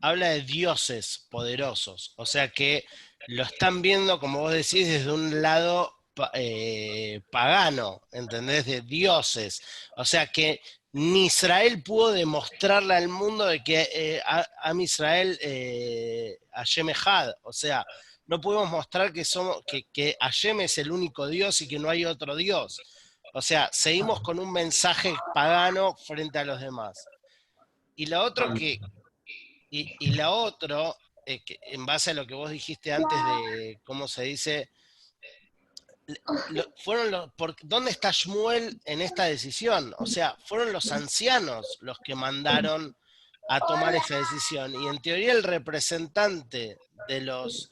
[0.00, 2.12] habla de dioses poderosos.
[2.16, 2.84] O sea que
[3.28, 5.92] lo están viendo, como vos decís, desde un lado
[6.34, 8.66] eh, pagano, ¿entendés?
[8.66, 9.62] De dioses.
[9.96, 10.60] O sea que
[10.92, 17.32] ni Israel pudo demostrarle al mundo de que eh, a- Israel eh, Hashem Echad.
[17.42, 17.84] O sea,
[18.26, 21.90] no podemos mostrar que somos, que, que Hashem es el único Dios y que no
[21.90, 22.80] hay otro Dios.
[23.34, 27.04] O sea, seguimos con un mensaje pagano frente a los demás.
[27.96, 28.80] Y lo otro que,
[29.70, 30.96] y, la otro,
[31.26, 34.70] eh, en base a lo que vos dijiste antes de, ¿cómo se dice?
[36.76, 39.94] Fueron los, por, ¿Dónde está Shmuel en esta decisión?
[39.98, 42.96] O sea, fueron los ancianos los que mandaron
[43.48, 44.74] a tomar esa decisión.
[44.74, 46.78] Y en teoría el representante
[47.08, 47.70] de los,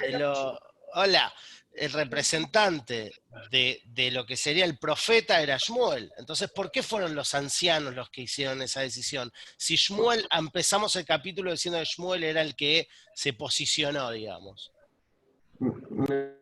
[0.00, 0.58] de los
[0.94, 1.32] hola,
[1.72, 3.12] el representante
[3.50, 6.12] de, de lo que sería el profeta era Shmuel.
[6.18, 9.32] Entonces, ¿por qué fueron los ancianos los que hicieron esa decisión?
[9.56, 14.70] Si Shmuel, empezamos el capítulo diciendo que Shmuel era el que se posicionó, digamos.
[15.58, 16.34] Me,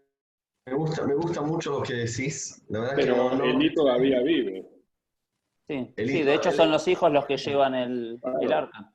[0.66, 2.62] me gusta, me gusta mucho lo que decís.
[2.68, 4.66] La verdad que Pero no- no- Elí todavía vive.
[5.68, 8.92] Sí, sí, de hecho son los hijos los que llevan el, el arca.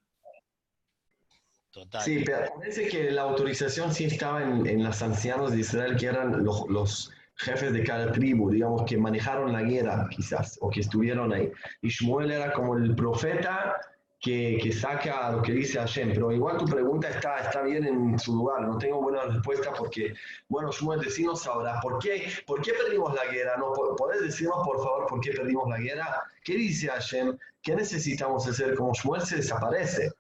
[1.72, 2.02] Total.
[2.02, 6.08] Sí, pero parece que la autorización sí estaba en, en los ancianos de Israel, que
[6.08, 10.82] eran los, los jefes de cada tribu, digamos, que manejaron la guerra, quizás, o que
[10.82, 11.52] estuvieron ahí.
[11.82, 13.76] Y Shmuel era como el profeta
[14.20, 16.10] que, que saca lo que dice Hashem.
[16.14, 18.62] Pero igual tu pregunta está, está bien en su lugar.
[18.62, 20.14] No tengo buena respuesta porque,
[20.50, 23.58] bueno, Shmuel, decinos ahora, ¿por qué, ¿por qué perdimos la guerra?
[23.58, 23.72] ¿No?
[23.74, 26.24] ¿Po- ¿Podés decirnos, por favor, por qué perdimos la guerra?
[26.44, 27.38] ¿Qué dice Hashem?
[27.62, 28.76] ¿Qué necesitamos hacer?
[28.76, 30.12] Como Shmuel se desaparece.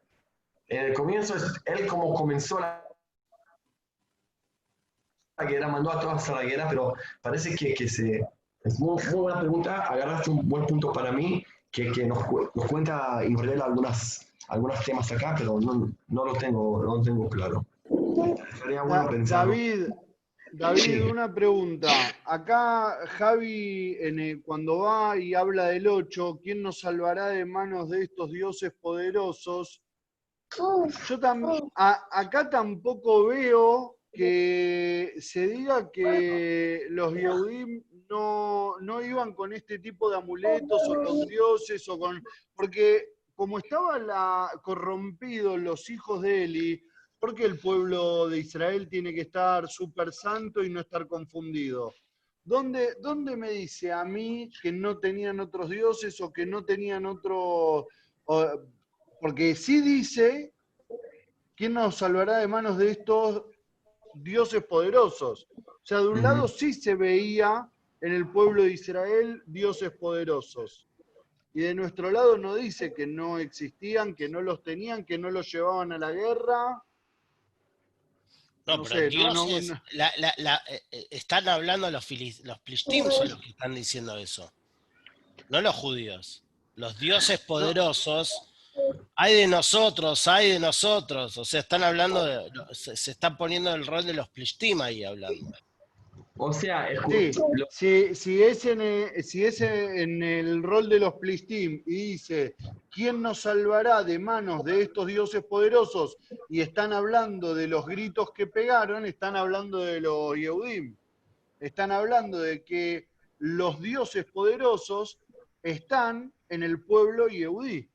[0.67, 1.33] En el comienzo,
[1.65, 2.83] él como comenzó la
[5.39, 8.27] la guerra, mandó a todos a la guerra, pero parece que, que se...
[8.63, 12.49] Es muy, muy buena pregunta, agarraste un buen punto para mí, que, que nos, cu-
[12.55, 17.29] nos cuenta Israel algunas, algunos temas acá, pero no, no lo tengo, no lo tengo
[17.29, 17.65] claro.
[18.61, 19.51] Sería bueno pensarlo.
[19.53, 19.89] David,
[20.53, 20.99] David, Sí.
[21.01, 21.89] una pregunta.
[22.25, 27.89] Acá Javi, en el- cuando va y habla del 8, ¿quién nos salvará de manos
[27.89, 29.81] de estos dioses poderosos?
[31.07, 39.33] Yo tam- a- acá tampoco veo que se diga que los Yehudim no, no iban
[39.33, 42.23] con este tipo de amuletos o con dioses o con...
[42.55, 46.83] Porque como estaban la, corrompidos los hijos de Eli,
[47.19, 51.93] ¿por qué el pueblo de Israel tiene que estar súper santo y no estar confundido?
[52.43, 57.05] ¿Dónde, ¿Dónde me dice a mí que no tenían otros dioses o que no tenían
[57.05, 57.87] otro...
[58.25, 58.61] o-
[59.19, 60.53] porque sí dice,
[61.55, 63.43] ¿quién nos salvará de manos de estos
[64.13, 65.47] dioses poderosos?
[65.57, 67.67] O sea, de un lado sí se veía
[68.01, 70.87] en el pueblo de Israel dioses poderosos.
[71.53, 75.31] Y de nuestro lado no dice que no existían, que no los tenían, que no
[75.31, 76.83] los llevaban a la guerra.
[78.67, 82.43] No, No pero sé, no, no, la- la- la- eh, eh, están hablando los, filis-
[82.43, 84.51] los plishtim son los que están diciendo eso.
[85.49, 86.43] No los judíos.
[86.75, 88.33] Los dioses poderosos,
[89.15, 91.37] hay de nosotros, hay de nosotros.
[91.37, 95.03] O sea, están hablando, de, se, se están poniendo el rol de los plishtim ahí
[95.03, 95.57] hablando.
[96.39, 100.87] O sea, escu- Sí, lo- si, si es, en el, si es en el rol
[100.87, 102.55] de los Plistim y dice,
[102.91, 106.17] ¿quién nos salvará de manos de estos dioses poderosos?
[106.49, 110.95] Y están hablando de los gritos que pegaron, están hablando de los Yehudim.
[111.59, 113.07] Están hablando de que
[113.39, 115.19] los dioses poderosos
[115.63, 117.89] están en el pueblo Yehudí.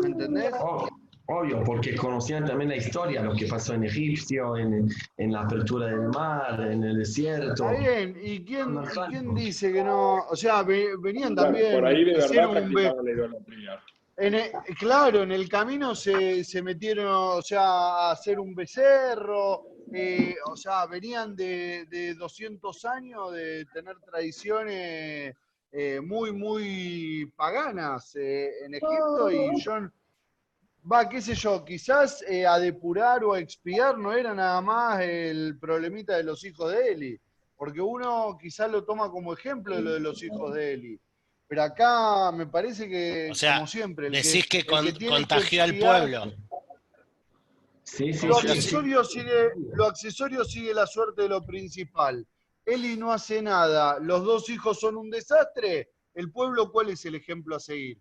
[0.00, 0.52] ¿Me entendés?
[0.58, 0.88] Obvio,
[1.26, 5.86] obvio, porque conocían también la historia, lo que pasó en Egipcio, en, en la apertura
[5.86, 7.52] del mar, en el desierto.
[7.52, 8.68] Está bien, ¿y quién,
[9.34, 10.26] y dice que no?
[10.28, 13.82] O sea, ve- venían Claro, también, por ahí de verdad practicaban la idolatría.
[14.16, 19.62] En el- claro, en el camino se, se metieron, o sea, a hacer un becerro,
[19.90, 25.34] eh, o sea, venían de, de 200 años de tener tradiciones
[25.72, 29.72] eh, muy, muy paganas eh, en Egipto y yo,
[30.90, 35.00] va, qué sé yo, quizás eh, a depurar o a expiar no era nada más
[35.02, 37.20] el problemita de los hijos de Eli,
[37.56, 41.00] Porque uno quizás lo toma como ejemplo de lo de los hijos de Eli.
[41.46, 45.06] Pero acá me parece que, O sea, como siempre, el Decís que, con- tiene que
[45.08, 46.32] contagió al pueblo.
[47.84, 48.48] Sí, sí, Lo sí.
[48.48, 52.26] accesorio, sigue, lo accesorio sigue la suerte de lo principal.
[52.64, 55.90] Eli no hace nada, los dos hijos son un desastre.
[56.14, 57.98] ¿El pueblo cuál es el ejemplo a seguir?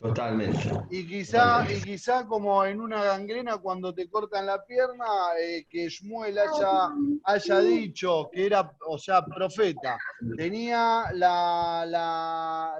[0.00, 0.58] Totalmente.
[0.88, 5.04] Y quizá, y quizá como en una gangrena cuando te cortan la pierna,
[5.38, 6.88] eh, que Shmuel haya,
[7.24, 9.98] haya dicho que era, o sea, profeta,
[10.36, 12.78] tenía la,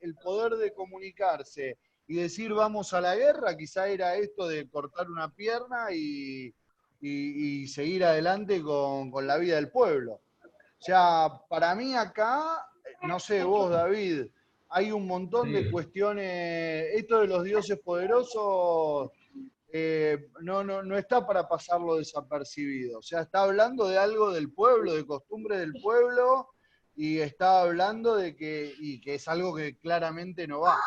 [0.00, 5.08] el poder de comunicarse y decir vamos a la guerra, quizá era esto de cortar
[5.10, 6.54] una pierna y,
[7.00, 10.20] y- y seguir adelante con, con la vida del pueblo.
[10.44, 12.58] O sea, para mí acá,
[13.04, 14.26] no sé, vos David,
[14.72, 16.94] hay un montón de cuestiones.
[16.94, 19.10] Esto de los dioses poderosos
[19.74, 22.98] eh, no, no, no está para pasarlo desapercibido.
[22.98, 26.48] O sea, está hablando de algo del pueblo, de costumbre del pueblo,
[26.94, 30.78] y está hablando de que, y que es algo que claramente no va.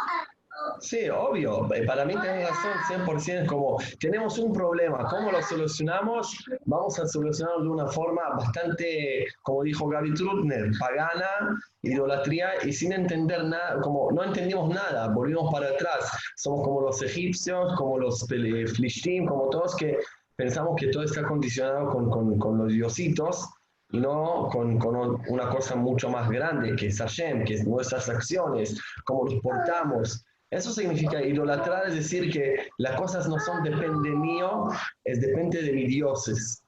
[0.79, 1.73] Sí, obvio.
[1.73, 3.43] Eh, Para mí tenés razón 100%.
[3.43, 5.07] Es como, tenemos un problema.
[5.09, 6.45] ¿Cómo lo solucionamos?
[6.65, 12.93] Vamos a solucionarlo de una forma bastante, como dijo Gaby Trutner, pagana, idolatría y sin
[12.93, 16.11] entender nada, como no entendimos nada, volvimos para atrás.
[16.35, 19.97] Somos como los egipcios, como los flishtim, como todos que
[20.35, 23.47] pensamos que todo está condicionado con, con, con los diositos
[23.91, 28.09] y no con, con una cosa mucho más grande que es Hashem, que es nuestras
[28.09, 30.25] acciones, cómo nos portamos.
[30.51, 34.69] Eso significa idolatrar, es decir, que las cosas no son depende mío,
[35.03, 36.63] es depende de mis dioses.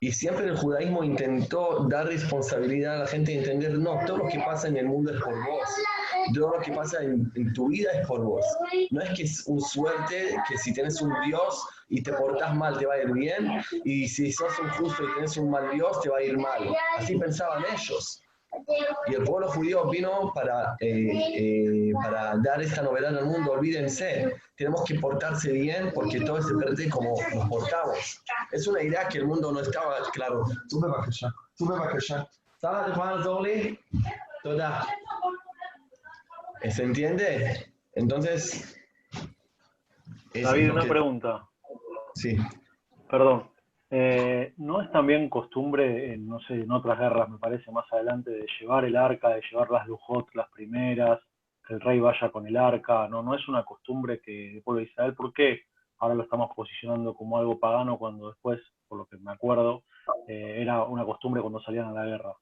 [0.00, 4.28] Y siempre el judaísmo intentó dar responsabilidad a la gente y entender, no, todo lo
[4.28, 5.68] que pasa en el mundo es por vos.
[6.34, 8.44] Todo lo que pasa en, en tu vida es por vos.
[8.90, 12.76] No es que es un suerte que si tienes un Dios y te portás mal
[12.78, 16.00] te va a ir bien, y si sos un justo y tienes un mal Dios
[16.00, 16.74] te va a ir mal.
[16.98, 18.21] Así pensaban ellos.
[19.06, 23.52] Y el pueblo judío vino para, eh, eh, para dar esta novedad al mundo.
[23.52, 28.22] Olvídense, tenemos que portarse bien porque todo se pierde como nos portamos.
[28.50, 30.44] Es una idea que el mundo no estaba claro.
[30.68, 32.28] Sube bacallá, sube bacallá.
[32.58, 33.80] ¿Sabes de Juan Zorli?
[34.42, 34.86] Toda.
[36.70, 37.72] ¿Se entiende?
[37.94, 38.76] Entonces.
[40.34, 41.48] David, una que- pregunta.
[42.14, 42.36] Sí.
[43.10, 43.50] Perdón.
[43.94, 48.30] Eh, ¿No es también costumbre, en, no sé, en otras guerras, me parece, más adelante,
[48.30, 51.20] de llevar el arca, de llevar las lujot, las primeras,
[51.68, 53.06] que el rey vaya con el arca?
[53.08, 55.14] ¿No, no es una costumbre que el pueblo de Israel?
[55.14, 55.64] ¿Por qué
[55.98, 59.82] ahora lo estamos posicionando como algo pagano cuando después, por lo que me acuerdo,
[60.26, 62.32] eh, era una costumbre cuando salían a la guerra?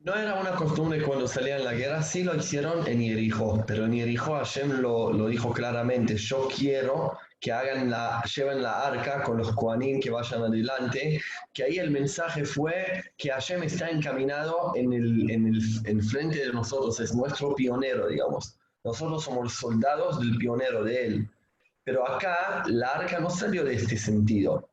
[0.00, 3.94] No era una costumbre cuando salían la guerra, sí lo hicieron en Jericó, pero en
[3.94, 9.52] Jericó Hashem lo dijo claramente, yo quiero que hagan la, lleven la arca con los
[9.52, 11.20] Koanim que vayan adelante,
[11.52, 16.46] que ahí el mensaje fue que Hashem está encaminado en el, en el en frente
[16.46, 18.56] de nosotros, es nuestro pionero, digamos.
[18.84, 21.30] Nosotros somos los soldados del pionero de él.
[21.84, 24.68] Pero acá la arca no salió de este sentido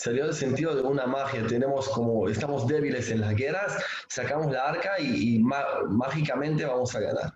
[0.00, 1.46] salió del sentido de una magia.
[1.46, 7.34] Tenemos como, estamos débiles en las guerras, sacamos la arca y, mágicamente vamos a ganar.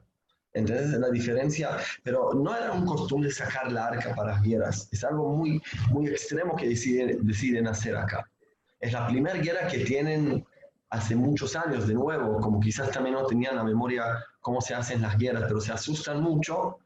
[0.55, 1.77] ¿Entendés la diferencia?
[2.05, 4.89] Pero no era un costumbre sacar la arca para las guerras.
[4.93, 8.31] Es algo muy, muy extremo que deciden, deciden hacer acá.
[8.79, 10.47] Es la primera guerra que tienen
[10.91, 15.03] hace muchos años de nuevo, como quizás también no tenían la memoria cómo se hacen
[15.03, 16.79] las guerras, pero se asustan mucho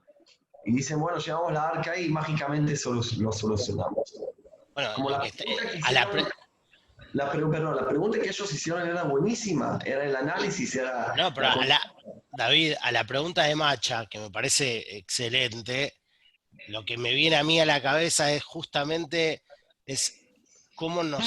[0.65, 4.15] y dicen, bueno, llevamos la arca y mágicamente solo, lo solucionamos.
[4.75, 6.11] Bueno, Como la que pregunta que a la
[7.15, 11.15] La, perdón, la pregunta que ellos hicieron era buenísima, era el análisis, era...
[11.17, 11.95] No, pero la a la,
[12.33, 15.95] David, a la pregunta de Macha, que me parece excelente,
[16.69, 19.43] lo que me viene a mí a la cabeza es justamente
[19.87, 20.21] es
[20.75, 21.25] cómo nos,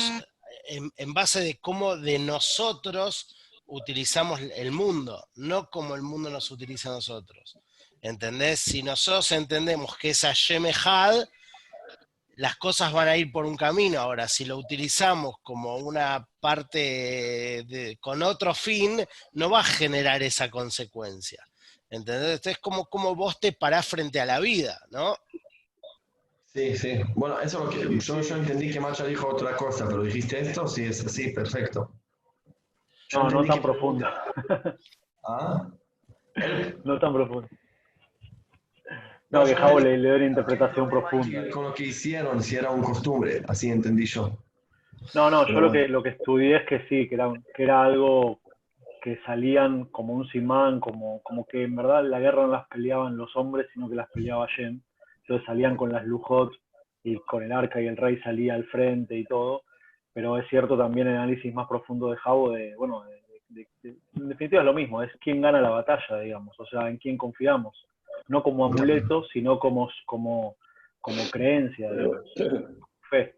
[0.66, 6.52] en, en base de cómo de nosotros utilizamos el mundo, no como el mundo nos
[6.52, 7.58] utiliza a nosotros.
[8.02, 8.60] ¿Entendés?
[8.60, 10.66] Si nosotros entendemos que es Hashem
[12.42, 14.00] las cosas van a ir por un camino.
[14.00, 19.00] Ahora, si lo utilizamos como una parte de- con otro fin,
[19.34, 21.44] no va a generar esa consecuencia.
[21.90, 22.24] ¿Entendés?
[22.32, 25.16] Entonces, es como, como vos te parás frente a la vida, ¿no?
[26.48, 27.00] Sí, sí.
[27.16, 28.00] Bueno, eso es lo que...
[28.00, 31.92] Yo, yo entendí que Macha dijo otra cosa, pero dijiste esto, sí, es así, perfecto.
[33.10, 34.24] Yo No, no tan que- profunda.
[35.24, 35.68] ¿Ah?
[36.84, 37.48] No tan profunda.
[39.32, 41.50] No, que Javo le, le dio una interpretación profunda.
[41.50, 44.38] Con lo que hicieron, si era un costumbre, así entendí yo.
[45.16, 47.84] No, no, yo lo que, lo que estudié es que sí, que era, que era
[47.84, 48.40] algo
[49.02, 53.18] que salían como un simán, como, como que en verdad la guerra no las peleaban
[53.18, 54.80] los hombres, sino que las peleaba Shem.
[55.22, 56.52] Entonces salían con las lujot
[57.04, 59.64] y con el arca y el rey salía al frente y todo.
[60.14, 63.96] pero es cierto también el análisis más profundo de Javo de, bueno, de- de- de-
[64.18, 67.18] en definitiva es lo mismo, es quién gana la batalla, digamos, o sea, en quién
[67.18, 67.88] confiamos,
[68.28, 70.56] no como amuleto, sino como, como,
[71.00, 72.22] como creencia, digamos,
[73.10, 73.36] fe.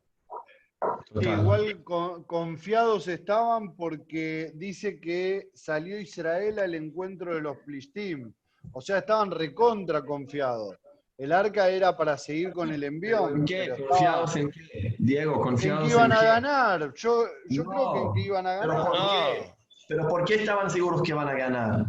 [1.20, 8.34] Sí, igual con- confiados estaban porque dice que salió Israel al encuentro de los Plishtim.
[8.74, 10.76] O sea, estaban recontra confiados.
[11.18, 13.30] El arca era para seguir con el envío.
[13.30, 13.72] ¿En qué?
[13.76, 14.96] pero ¿Confiados en qué?
[15.00, 16.26] Diego, en confiados que iban en a qué?
[16.26, 16.94] ganar.
[16.96, 18.88] Yo, yo No, creo que en que iban a pero ganar.
[18.88, 19.10] ¿por No.
[19.12, 19.54] qué?
[19.88, 21.86] Pero ¿por qué estaban seguros que van a ganar?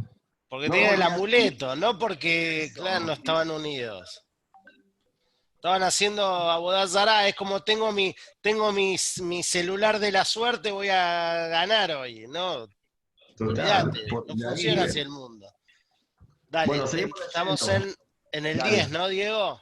[0.55, 4.25] Porque No, tenían el porque- amuleto, no porque, claro, no estaban unidos.
[5.57, 10.91] Estaban haciendo abodazará, es como tengo mi, tengo mi, mi celular de la suerte, voy
[10.91, 12.69] a ganar hoy, ¿no?
[13.37, 13.91] Total.
[14.13, 15.53] No funciona así el mundo.
[16.51, 17.93] Dale, Bueno, seguimos estamos en,
[18.31, 18.71] en el Dale.
[18.71, 19.61] 10, ¿no, Diego?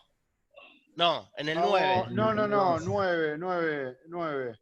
[0.97, 2.05] No, en el 9.
[2.11, 4.59] No, no, no, nueve, nueve, nueve.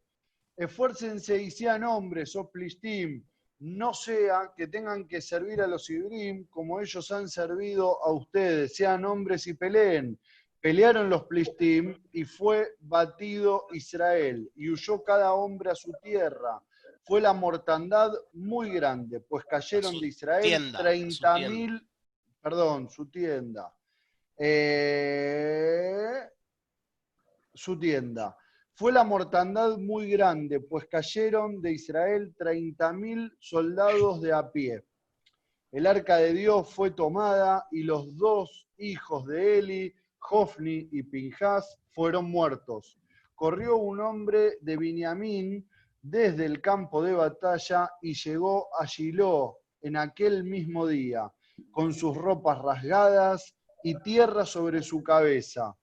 [0.56, 3.24] Esfuércense y sean hombres, oh Plishtim.
[3.60, 8.74] No sea que tengan que servir a los Ibrim como ellos han servido a ustedes.
[8.74, 10.18] Sean hombres y peleen.
[10.60, 16.62] Pelearon los Plishtim y fue batido Israel y huyó cada hombre a su tierra.
[17.02, 21.50] Fue la mortandad muy grande, pues cayeron Su de Israel tienda, su 30 tienda.
[21.50, 21.88] mil,
[22.42, 23.74] perdón, su tienda.
[24.36, 26.28] Eh,
[27.54, 28.36] su tienda.
[28.80, 34.82] Fue la mortandad muy grande, pues cayeron de Israel 30.000 soldados de a pie.
[35.70, 39.94] El arca de Dios fue tomada y los dos hijos de Eli,
[40.30, 42.98] Hofni y Pinjas, fueron muertos.
[43.34, 45.68] Corrió un hombre de Biniamín
[46.00, 51.30] desde el campo de batalla y llegó a Shiloh en aquel mismo día,
[51.70, 53.54] con sus ropas rasgadas
[53.84, 55.76] y tierra sobre su cabeza.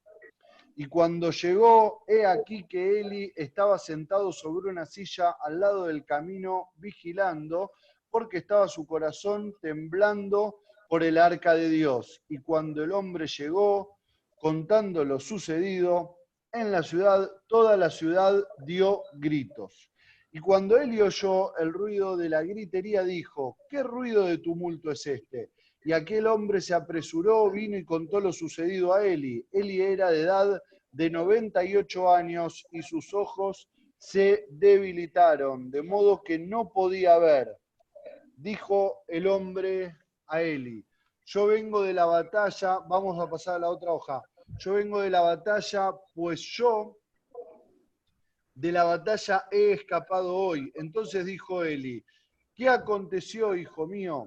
[0.79, 6.05] Y cuando llegó, he aquí que Eli estaba sentado sobre una silla al lado del
[6.05, 7.71] camino, vigilando,
[8.11, 12.21] porque estaba su corazón temblando por el arca de Dios.
[12.29, 13.97] Y cuando el hombre llegó,
[14.39, 16.19] contando lo sucedido,
[16.51, 19.91] en la ciudad, toda la ciudad dio gritos.
[20.31, 25.07] Y cuando Eli oyó el ruido de la gritería, dijo, ¿qué ruido de tumulto es
[25.07, 25.49] este?
[25.83, 29.45] Y aquel hombre se apresuró, vino y contó lo sucedido a Eli.
[29.51, 30.61] Eli era de edad
[30.91, 37.55] de 98 años y sus ojos se debilitaron, de modo que no podía ver.
[38.35, 39.95] Dijo el hombre
[40.27, 40.85] a Eli,
[41.25, 44.21] yo vengo de la batalla, vamos a pasar a la otra hoja,
[44.59, 46.97] yo vengo de la batalla, pues yo
[48.53, 50.71] de la batalla he escapado hoy.
[50.75, 52.03] Entonces dijo Eli,
[52.55, 54.25] ¿qué aconteció, hijo mío?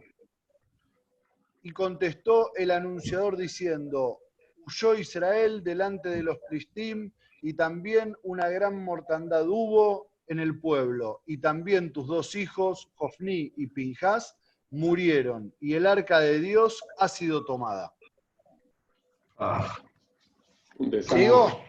[1.63, 4.19] Y contestó el anunciador diciendo,
[4.67, 11.23] huyó Israel delante de los Pristim y también una gran mortandad hubo en el pueblo.
[11.27, 14.37] Y también tus dos hijos, Jofni y Pinjas,
[14.71, 17.93] murieron y el arca de Dios ha sido tomada.
[19.39, 19.77] Ah,
[20.79, 21.23] Un desastre.
[21.23, 21.61] ¿Sigo?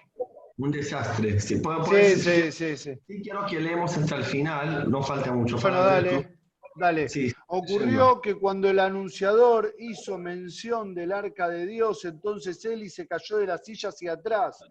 [0.58, 1.40] Un desastre.
[1.40, 2.94] Si puedo, Sí, sí, sí, sí.
[3.08, 5.58] sí quiero que leemos hasta el final, no falta mucho.
[5.58, 6.38] Bueno, dale,
[6.76, 7.10] dale.
[7.10, 13.06] Sí, Ocurrió que cuando el anunciador hizo mención del arca de Dios, entonces Eli se
[13.06, 14.64] cayó de la silla hacia atrás,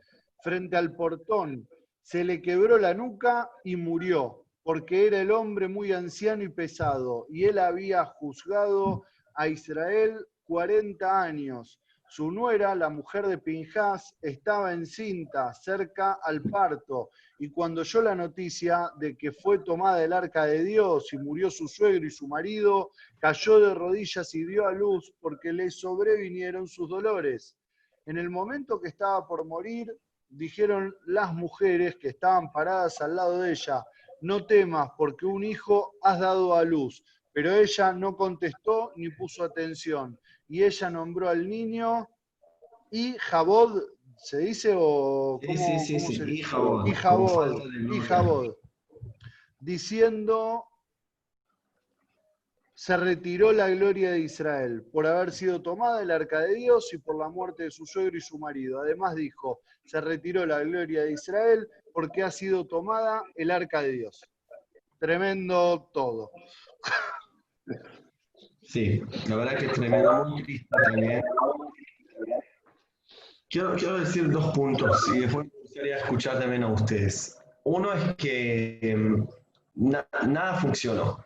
[0.43, 1.68] frente al portón.
[2.01, 7.26] Se le quebró la nuca y murió, porque era el hombre muy anciano y pesado,
[7.28, 9.05] y él había juzgado
[9.35, 11.83] a Israel 40 años.
[12.09, 17.11] Su nuera, la mujer de Pinjas, estaba encinta, cerca al parto,
[17.43, 21.51] y cuando oyó la noticia de que fue tomada el arca de Dios y murió
[21.51, 26.68] su suegro y su marido, cayó de rodillas y dio a luz porque le sobrevinieron
[26.68, 27.57] sus dolores.
[28.05, 29.91] En el momento que estaba por morir,
[30.28, 33.86] dijeron las mujeres que estaban paradas al lado de ella,
[34.20, 37.03] no temas porque un hijo has dado a luz.
[37.32, 40.20] Pero ella no contestó ni puso atención.
[40.47, 42.07] Y ella nombró al niño
[42.91, 43.80] y Jabod,
[44.23, 46.45] ¿se dice o Sí, cómo, sí, sí, cómo sí, se y dice?
[46.45, 48.01] Jabod, Y con Jabod, falta de y nombre.
[48.09, 48.55] Jabod,
[49.59, 50.64] diciendo,
[52.75, 56.99] se retiró la gloria de Israel por haber sido tomada el arca de Dios y
[56.99, 58.81] por la muerte de su suegro y su marido.
[58.81, 63.93] Además dijo, se retiró la gloria de Israel porque ha sido tomada el arca de
[63.93, 64.23] Dios.
[64.99, 66.31] Tremendo todo.
[68.62, 71.23] Sí, la verdad que es tremendo, muy triste también.
[73.51, 77.36] Quiero, quiero decir dos puntos y después me gustaría escuchar también a ustedes.
[77.64, 79.26] Uno es que em,
[79.74, 81.24] na- nada funcionó.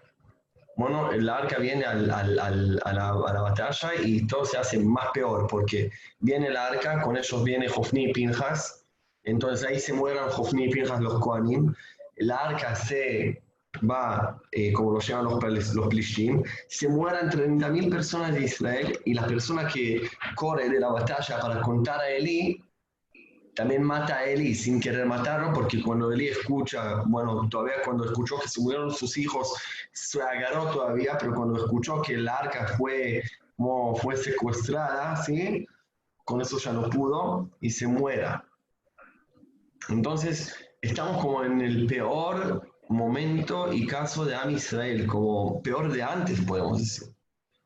[0.76, 4.56] Bueno, el arca viene al- al- al- a, la, a la batalla y todo se
[4.58, 8.84] hace más peor porque viene el arca, con ellos viene Jofni y Pinjas,
[9.22, 11.72] entonces ahí se mueran Jofni y Pinjas los Koanim
[12.16, 13.42] el arca se
[13.88, 19.14] va, eh, como lo llaman los, los plishim, se mueran 30.000 personas de Israel y
[19.14, 20.02] la persona que
[20.34, 22.64] corre de la batalla para contar a Elí
[23.54, 28.38] también mata a Eli sin querer matarlo, porque cuando Eli escucha, bueno, todavía cuando escuchó
[28.40, 29.54] que se murieron sus hijos,
[29.92, 33.22] se agarró todavía, pero cuando escuchó que el arca fue,
[33.56, 35.66] como fue secuestrada, ¿sí?
[36.24, 38.44] Con eso ya no pudo y se muera.
[39.88, 46.02] Entonces, estamos como en el peor momento y caso de Am Israel, como peor de
[46.02, 47.08] antes, podemos decir.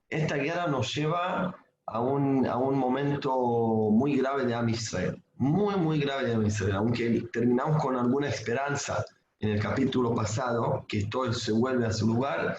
[0.09, 1.55] Esta guerra nos lleva
[1.87, 6.47] a un, a un momento muy grave de Am Israel, muy, muy grave de Am
[6.47, 9.05] Israel, aunque terminamos con alguna esperanza
[9.41, 12.57] en el capítulo pasado, que todo se vuelve a su lugar,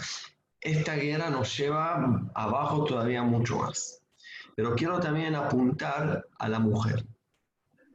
[0.62, 4.02] esta guerra nos lleva abajo todavía mucho más.
[4.56, 7.06] Pero quiero también apuntar a la mujer.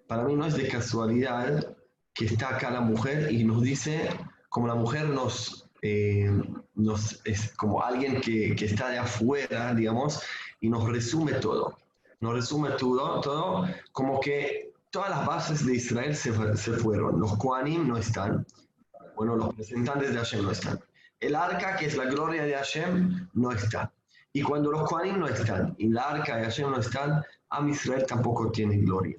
[0.07, 1.77] Para mí no es de casualidad
[2.15, 4.09] que está acá la mujer y nos dice,
[4.55, 6.31] como la mujer nos, eh,
[6.77, 10.23] nos es como alguien que, que está de afuera, digamos,
[10.61, 11.77] y nos resume todo.
[12.21, 17.19] Nos resume todo, todo como que todas las bases de Israel se, se fueron.
[17.19, 18.47] Los Koanim no están.
[19.17, 20.79] Bueno, los representantes de Hashem no están.
[21.19, 23.93] El arca, que es la gloria de Hashem, no está.
[24.33, 28.07] Y cuando los Koanim no están y la arca de Hashem no están, Am Israel
[28.07, 29.19] tampoco tiene gloria.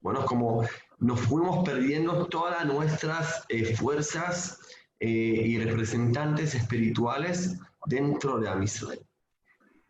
[0.00, 0.62] Bueno, como
[0.98, 4.60] nos fuimos perdiendo todas nuestras eh, fuerzas
[5.00, 9.04] eh, y representantes espirituales dentro de Am Israel.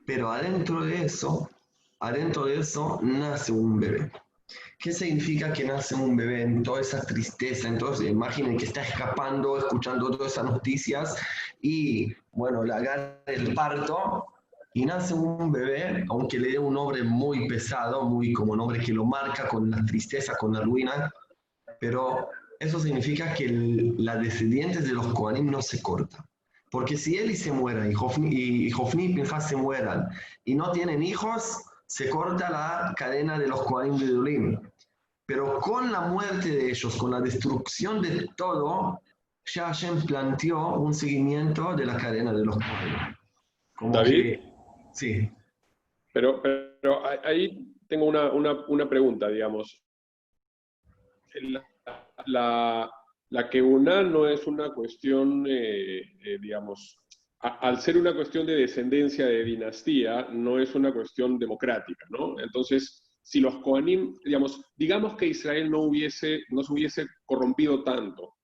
[0.06, 1.50] Pero adentro de eso,
[2.00, 4.10] adentro de eso nace un bebé.
[4.78, 7.68] ¿Qué significa que nace un bebé en toda esa tristeza?
[7.68, 11.16] Entonces, imaginen que está escapando, escuchando todas esas noticias
[11.62, 14.26] y, bueno, le agarra el parto
[14.76, 18.92] y nace un bebé, aunque le dé un nombre muy pesado, muy como nombre que
[18.92, 21.12] lo marca con la tristeza, con la ruina,
[21.78, 26.26] pero eso significa que el, la descendientes de los Kohanim no se corta.
[26.72, 30.08] Porque si Eli se muera y Hofni y, Hofni y Pinchas se mueran
[30.44, 34.60] y no tienen hijos, se corta la cadena de los Kohanim de Dulim.
[35.24, 39.00] Pero con la muerte de ellos, con la destrucción de todo,
[39.54, 43.14] ya Hashem planteó un seguimiento de la cadena de los Kohanim.
[43.76, 44.10] Como David.
[44.10, 44.53] que-
[44.94, 45.30] sí.
[46.12, 49.82] Pero, pero ahí tengo una, una, una pregunta, digamos.
[51.42, 51.64] La,
[52.26, 52.90] la,
[53.30, 56.96] la Keuná no es una cuestión, eh, eh, digamos,
[57.40, 62.40] al ser una cuestión de descendencia de dinastía, no es una cuestión democrática, ¿no?
[62.40, 68.34] Entonces, si los Kohanim, digamos, digamos que Israel no, hubiese, no se hubiese corrompido tanto,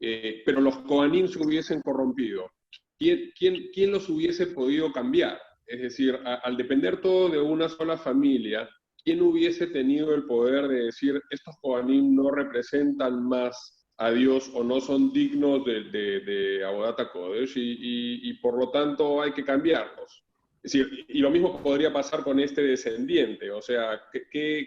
[0.00, 2.50] eh, pero los Kohanim se hubiesen corrompido,
[2.98, 5.38] ¿quién, quién, quién los hubiese podido cambiar?
[5.68, 8.68] Es decir, a- al depender todo de una sola familia,
[9.04, 14.62] ¿quién hubiese tenido el poder de decir estos Kohanim no representan más a Dios o
[14.64, 19.32] no son dignos de, de, de Abodata Kodesh y, y- y por lo tanto hay
[19.32, 20.24] que cambiarlos?
[20.62, 24.66] Es decir, y lo mismo podría pasar con este descendiente, o sea, que, que-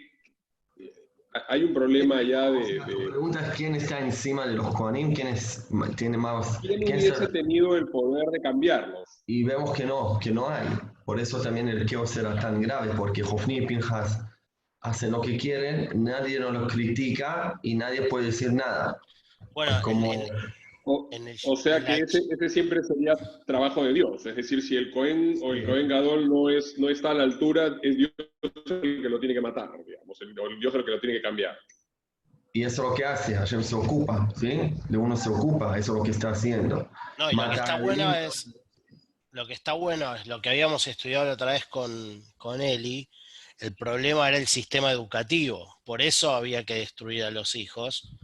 [1.48, 2.74] hay un problema allá de...
[2.78, 6.58] La de- pregunta es quién está encima de los Kohanim, quién es, tiene más...
[6.60, 9.08] ¿Quién quién hubiese está- tenido el poder de cambiarlos?
[9.26, 10.66] Y vemos que no, que no hay.
[11.04, 14.20] Por eso también el Keos era tan grave, porque Hofni y Pinjas
[14.80, 19.00] hacen lo que quieren, nadie nos los critica y nadie puede decir nada.
[19.54, 20.22] Bueno, en- Como, en-
[20.84, 23.12] O, en el- o sea en que la- ese, ese siempre sería
[23.46, 24.26] trabajo de Dios.
[24.26, 27.22] Es decir, si el Cohen o el Cohen Gadol no, es, no está a la
[27.22, 28.10] altura, es Dios
[28.42, 31.16] el que lo tiene que matar, digamos, el, o el Dios el que lo tiene
[31.16, 31.56] que cambiar.
[32.54, 34.74] y eso es lo que hace, Hashem se ocupa, ¿sí?
[34.88, 36.90] De uno se ocupa, eso es lo que está haciendo.
[37.16, 38.52] No, y lo que está bueno es.
[39.32, 43.08] Lo que está bueno es lo que habíamos estudiado la otra vez con, con Eli.
[43.58, 45.80] El problema era el sistema educativo.
[45.84, 48.14] Por eso había que destruir a los hijos,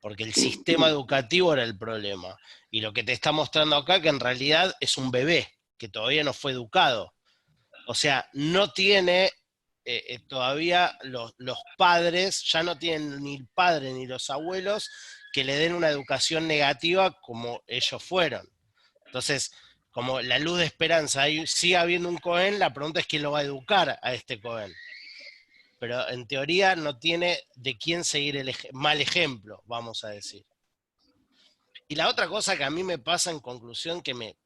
[0.00, 2.36] porque el sistema educativo era el problema.
[2.68, 5.48] Y lo que te está mostrando acá, que en realidad es un bebé,
[5.78, 7.14] que todavía no fue educado.
[7.86, 9.26] O sea, no tiene
[9.84, 14.90] eh, eh, todavía los, los padres, ya no tienen ni el padre ni los abuelos
[15.32, 18.48] que le den una educación negativa como ellos fueron.
[19.04, 19.52] Entonces,
[19.96, 23.30] como la luz de esperanza, hay, sigue habiendo un Cohen, la pregunta es quién lo
[23.30, 24.70] va a educar a este Cohen.
[25.78, 30.44] Pero en teoría no tiene de quién seguir el mal ejemplo, vamos a decir.
[31.88, 34.36] Y la otra cosa que a mí me pasa en conclusión, que me,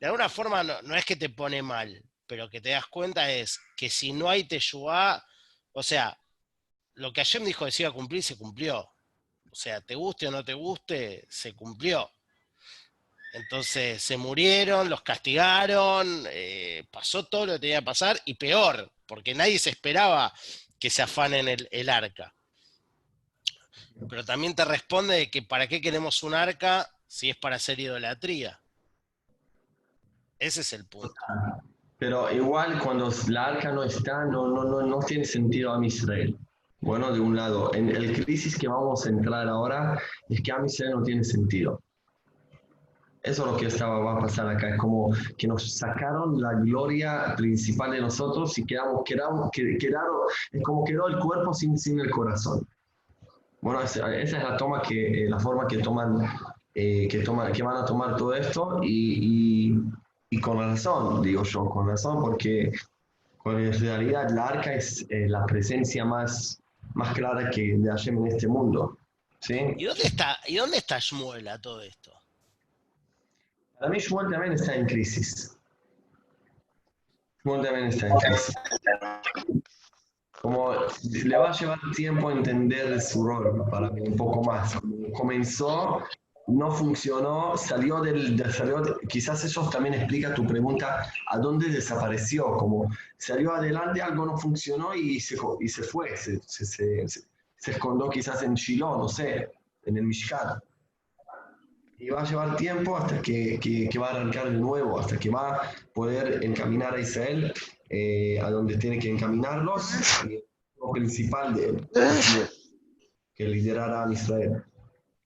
[0.00, 3.32] de alguna forma no, no es que te pone mal, pero que te das cuenta
[3.32, 5.24] es que si no hay Teshuvah,
[5.72, 6.20] o sea,
[6.92, 8.80] lo que Hashem dijo que se iba a cumplir, se cumplió.
[9.50, 12.12] O sea, te guste o no te guste, se cumplió.
[13.36, 18.90] Entonces se murieron, los castigaron, eh, pasó todo lo que tenía que pasar y peor,
[19.04, 20.32] porque nadie se esperaba
[20.78, 22.34] que se afanen el, el arca.
[24.08, 27.78] Pero también te responde de que para qué queremos un arca si es para hacer
[27.78, 28.58] idolatría.
[30.38, 31.14] Ese es el punto.
[31.98, 36.38] Pero igual cuando la arca no está, no, no, no, no tiene sentido a Israel.
[36.80, 40.64] Bueno, de un lado, en el crisis que vamos a entrar ahora es que a
[40.64, 41.82] Israel no tiene sentido.
[43.26, 46.52] Eso es lo que estaba, va a pasar acá, es como que nos sacaron la
[46.54, 50.16] gloria principal de nosotros y quedamos, quedamos, que- quedaron,
[50.52, 52.66] es como quedó el cuerpo sin, sin el corazón.
[53.60, 56.24] Bueno, esa, es la toma que, eh, la forma que toman,
[56.74, 59.80] eh, que toman, que van a tomar todo esto y, y,
[60.30, 62.70] y con razón, digo yo, con razón, porque
[63.42, 66.60] porque en realidad la arca es eh, la presencia más,
[66.94, 68.98] más clara que de Hashem en este mundo.
[69.40, 69.60] ¿sí?
[69.76, 72.12] ¿Y dónde está, y dónde está Shmuel a todo esto?
[73.78, 75.56] Para mí Shmuel también está en crisis.
[77.44, 78.54] Shmuel también está en crisis.
[80.40, 84.78] Como le va a llevar tiempo entender su rol, para mí, un poco más.
[85.16, 86.02] Comenzó,
[86.46, 88.36] no funcionó, salió del...
[88.36, 92.56] de- salió quizás eso también explica tu pregunta, ¿a dónde desapareció?
[92.56, 98.08] Como salió adelante, algo no funcionó y se, y se fue, se, se- se escondió
[98.10, 99.50] quizás en Shiloh, no sé,
[99.84, 100.60] en el Mishkan.
[101.98, 105.18] Y va a llevar tiempo hasta que, que- que va a arrancar de nuevo, hasta
[105.18, 107.52] que va a poder encaminar a Israel
[107.88, 109.92] eh, a donde tiene que encaminarlos.
[110.28, 110.42] Y
[110.78, 111.88] lo principal de él,
[113.34, 114.62] que liderará a Israel.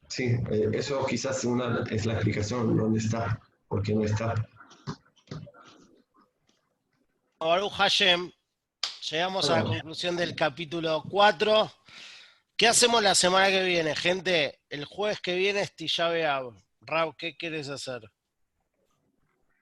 [0.09, 4.35] Sí, eh, eso quizás una, es la explicación dónde está, por qué no está.
[7.39, 8.31] Baruch Hashem,
[9.11, 11.71] llegamos a la conclusión del capítulo 4.
[12.61, 14.61] ¿Qué hacemos la semana que viene, gente?
[14.69, 16.53] El jueves que viene es Tisha B'Av.
[16.83, 18.03] Rau, ¿qué quieres hacer?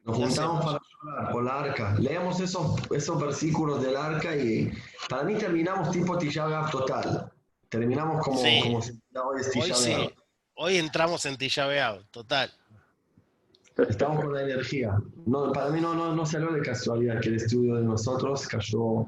[0.03, 1.95] Nos ¿Qué juntamos para hablar por la arca.
[2.01, 4.73] Leemos esos, esos versículos del arca y
[5.09, 7.33] para mí terminamos tipo Tisha B'Av total.
[7.69, 8.63] Terminamos como, Sí.
[8.65, 10.15] como si hoy es Hoy sí,
[10.57, 12.51] hoy entramos en Tisha B'Av, total.
[13.77, 14.99] Estamos con la energía.
[15.25, 19.07] No, para mí no, no, no salió de casualidad que el estudio de nosotros cayó,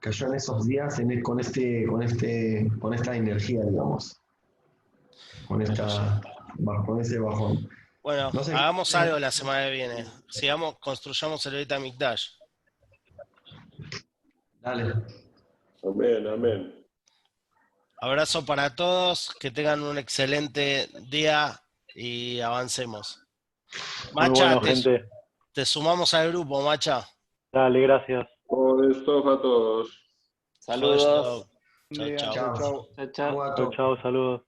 [0.00, 4.20] cayó en esos días en el- con, este, con, este, con esta energía, digamos.
[5.48, 6.20] Con, esta,
[6.84, 7.68] con ese bajón.
[8.02, 8.52] Bueno, No sé.
[8.52, 10.04] hagamos algo la semana que viene.
[10.28, 12.26] Sigamos, construyamos el Beit Mikdash.
[14.60, 14.94] Dale.
[15.82, 16.86] Amén, amén.
[18.00, 21.60] Abrazo para todos, que tengan un excelente día
[21.94, 23.22] y avancemos.
[24.12, 25.08] Macha, bueno, te, gente.
[25.52, 27.08] te sumamos al grupo, Macha.
[27.52, 28.26] Dale, gracias.
[28.46, 29.90] Por esto a todos.
[30.58, 31.46] Saludos.
[31.92, 32.34] Chau, chau.
[32.34, 32.54] Chao.
[32.56, 33.34] Chao, chao.
[33.34, 34.46] Chao Chao, chao, saludos.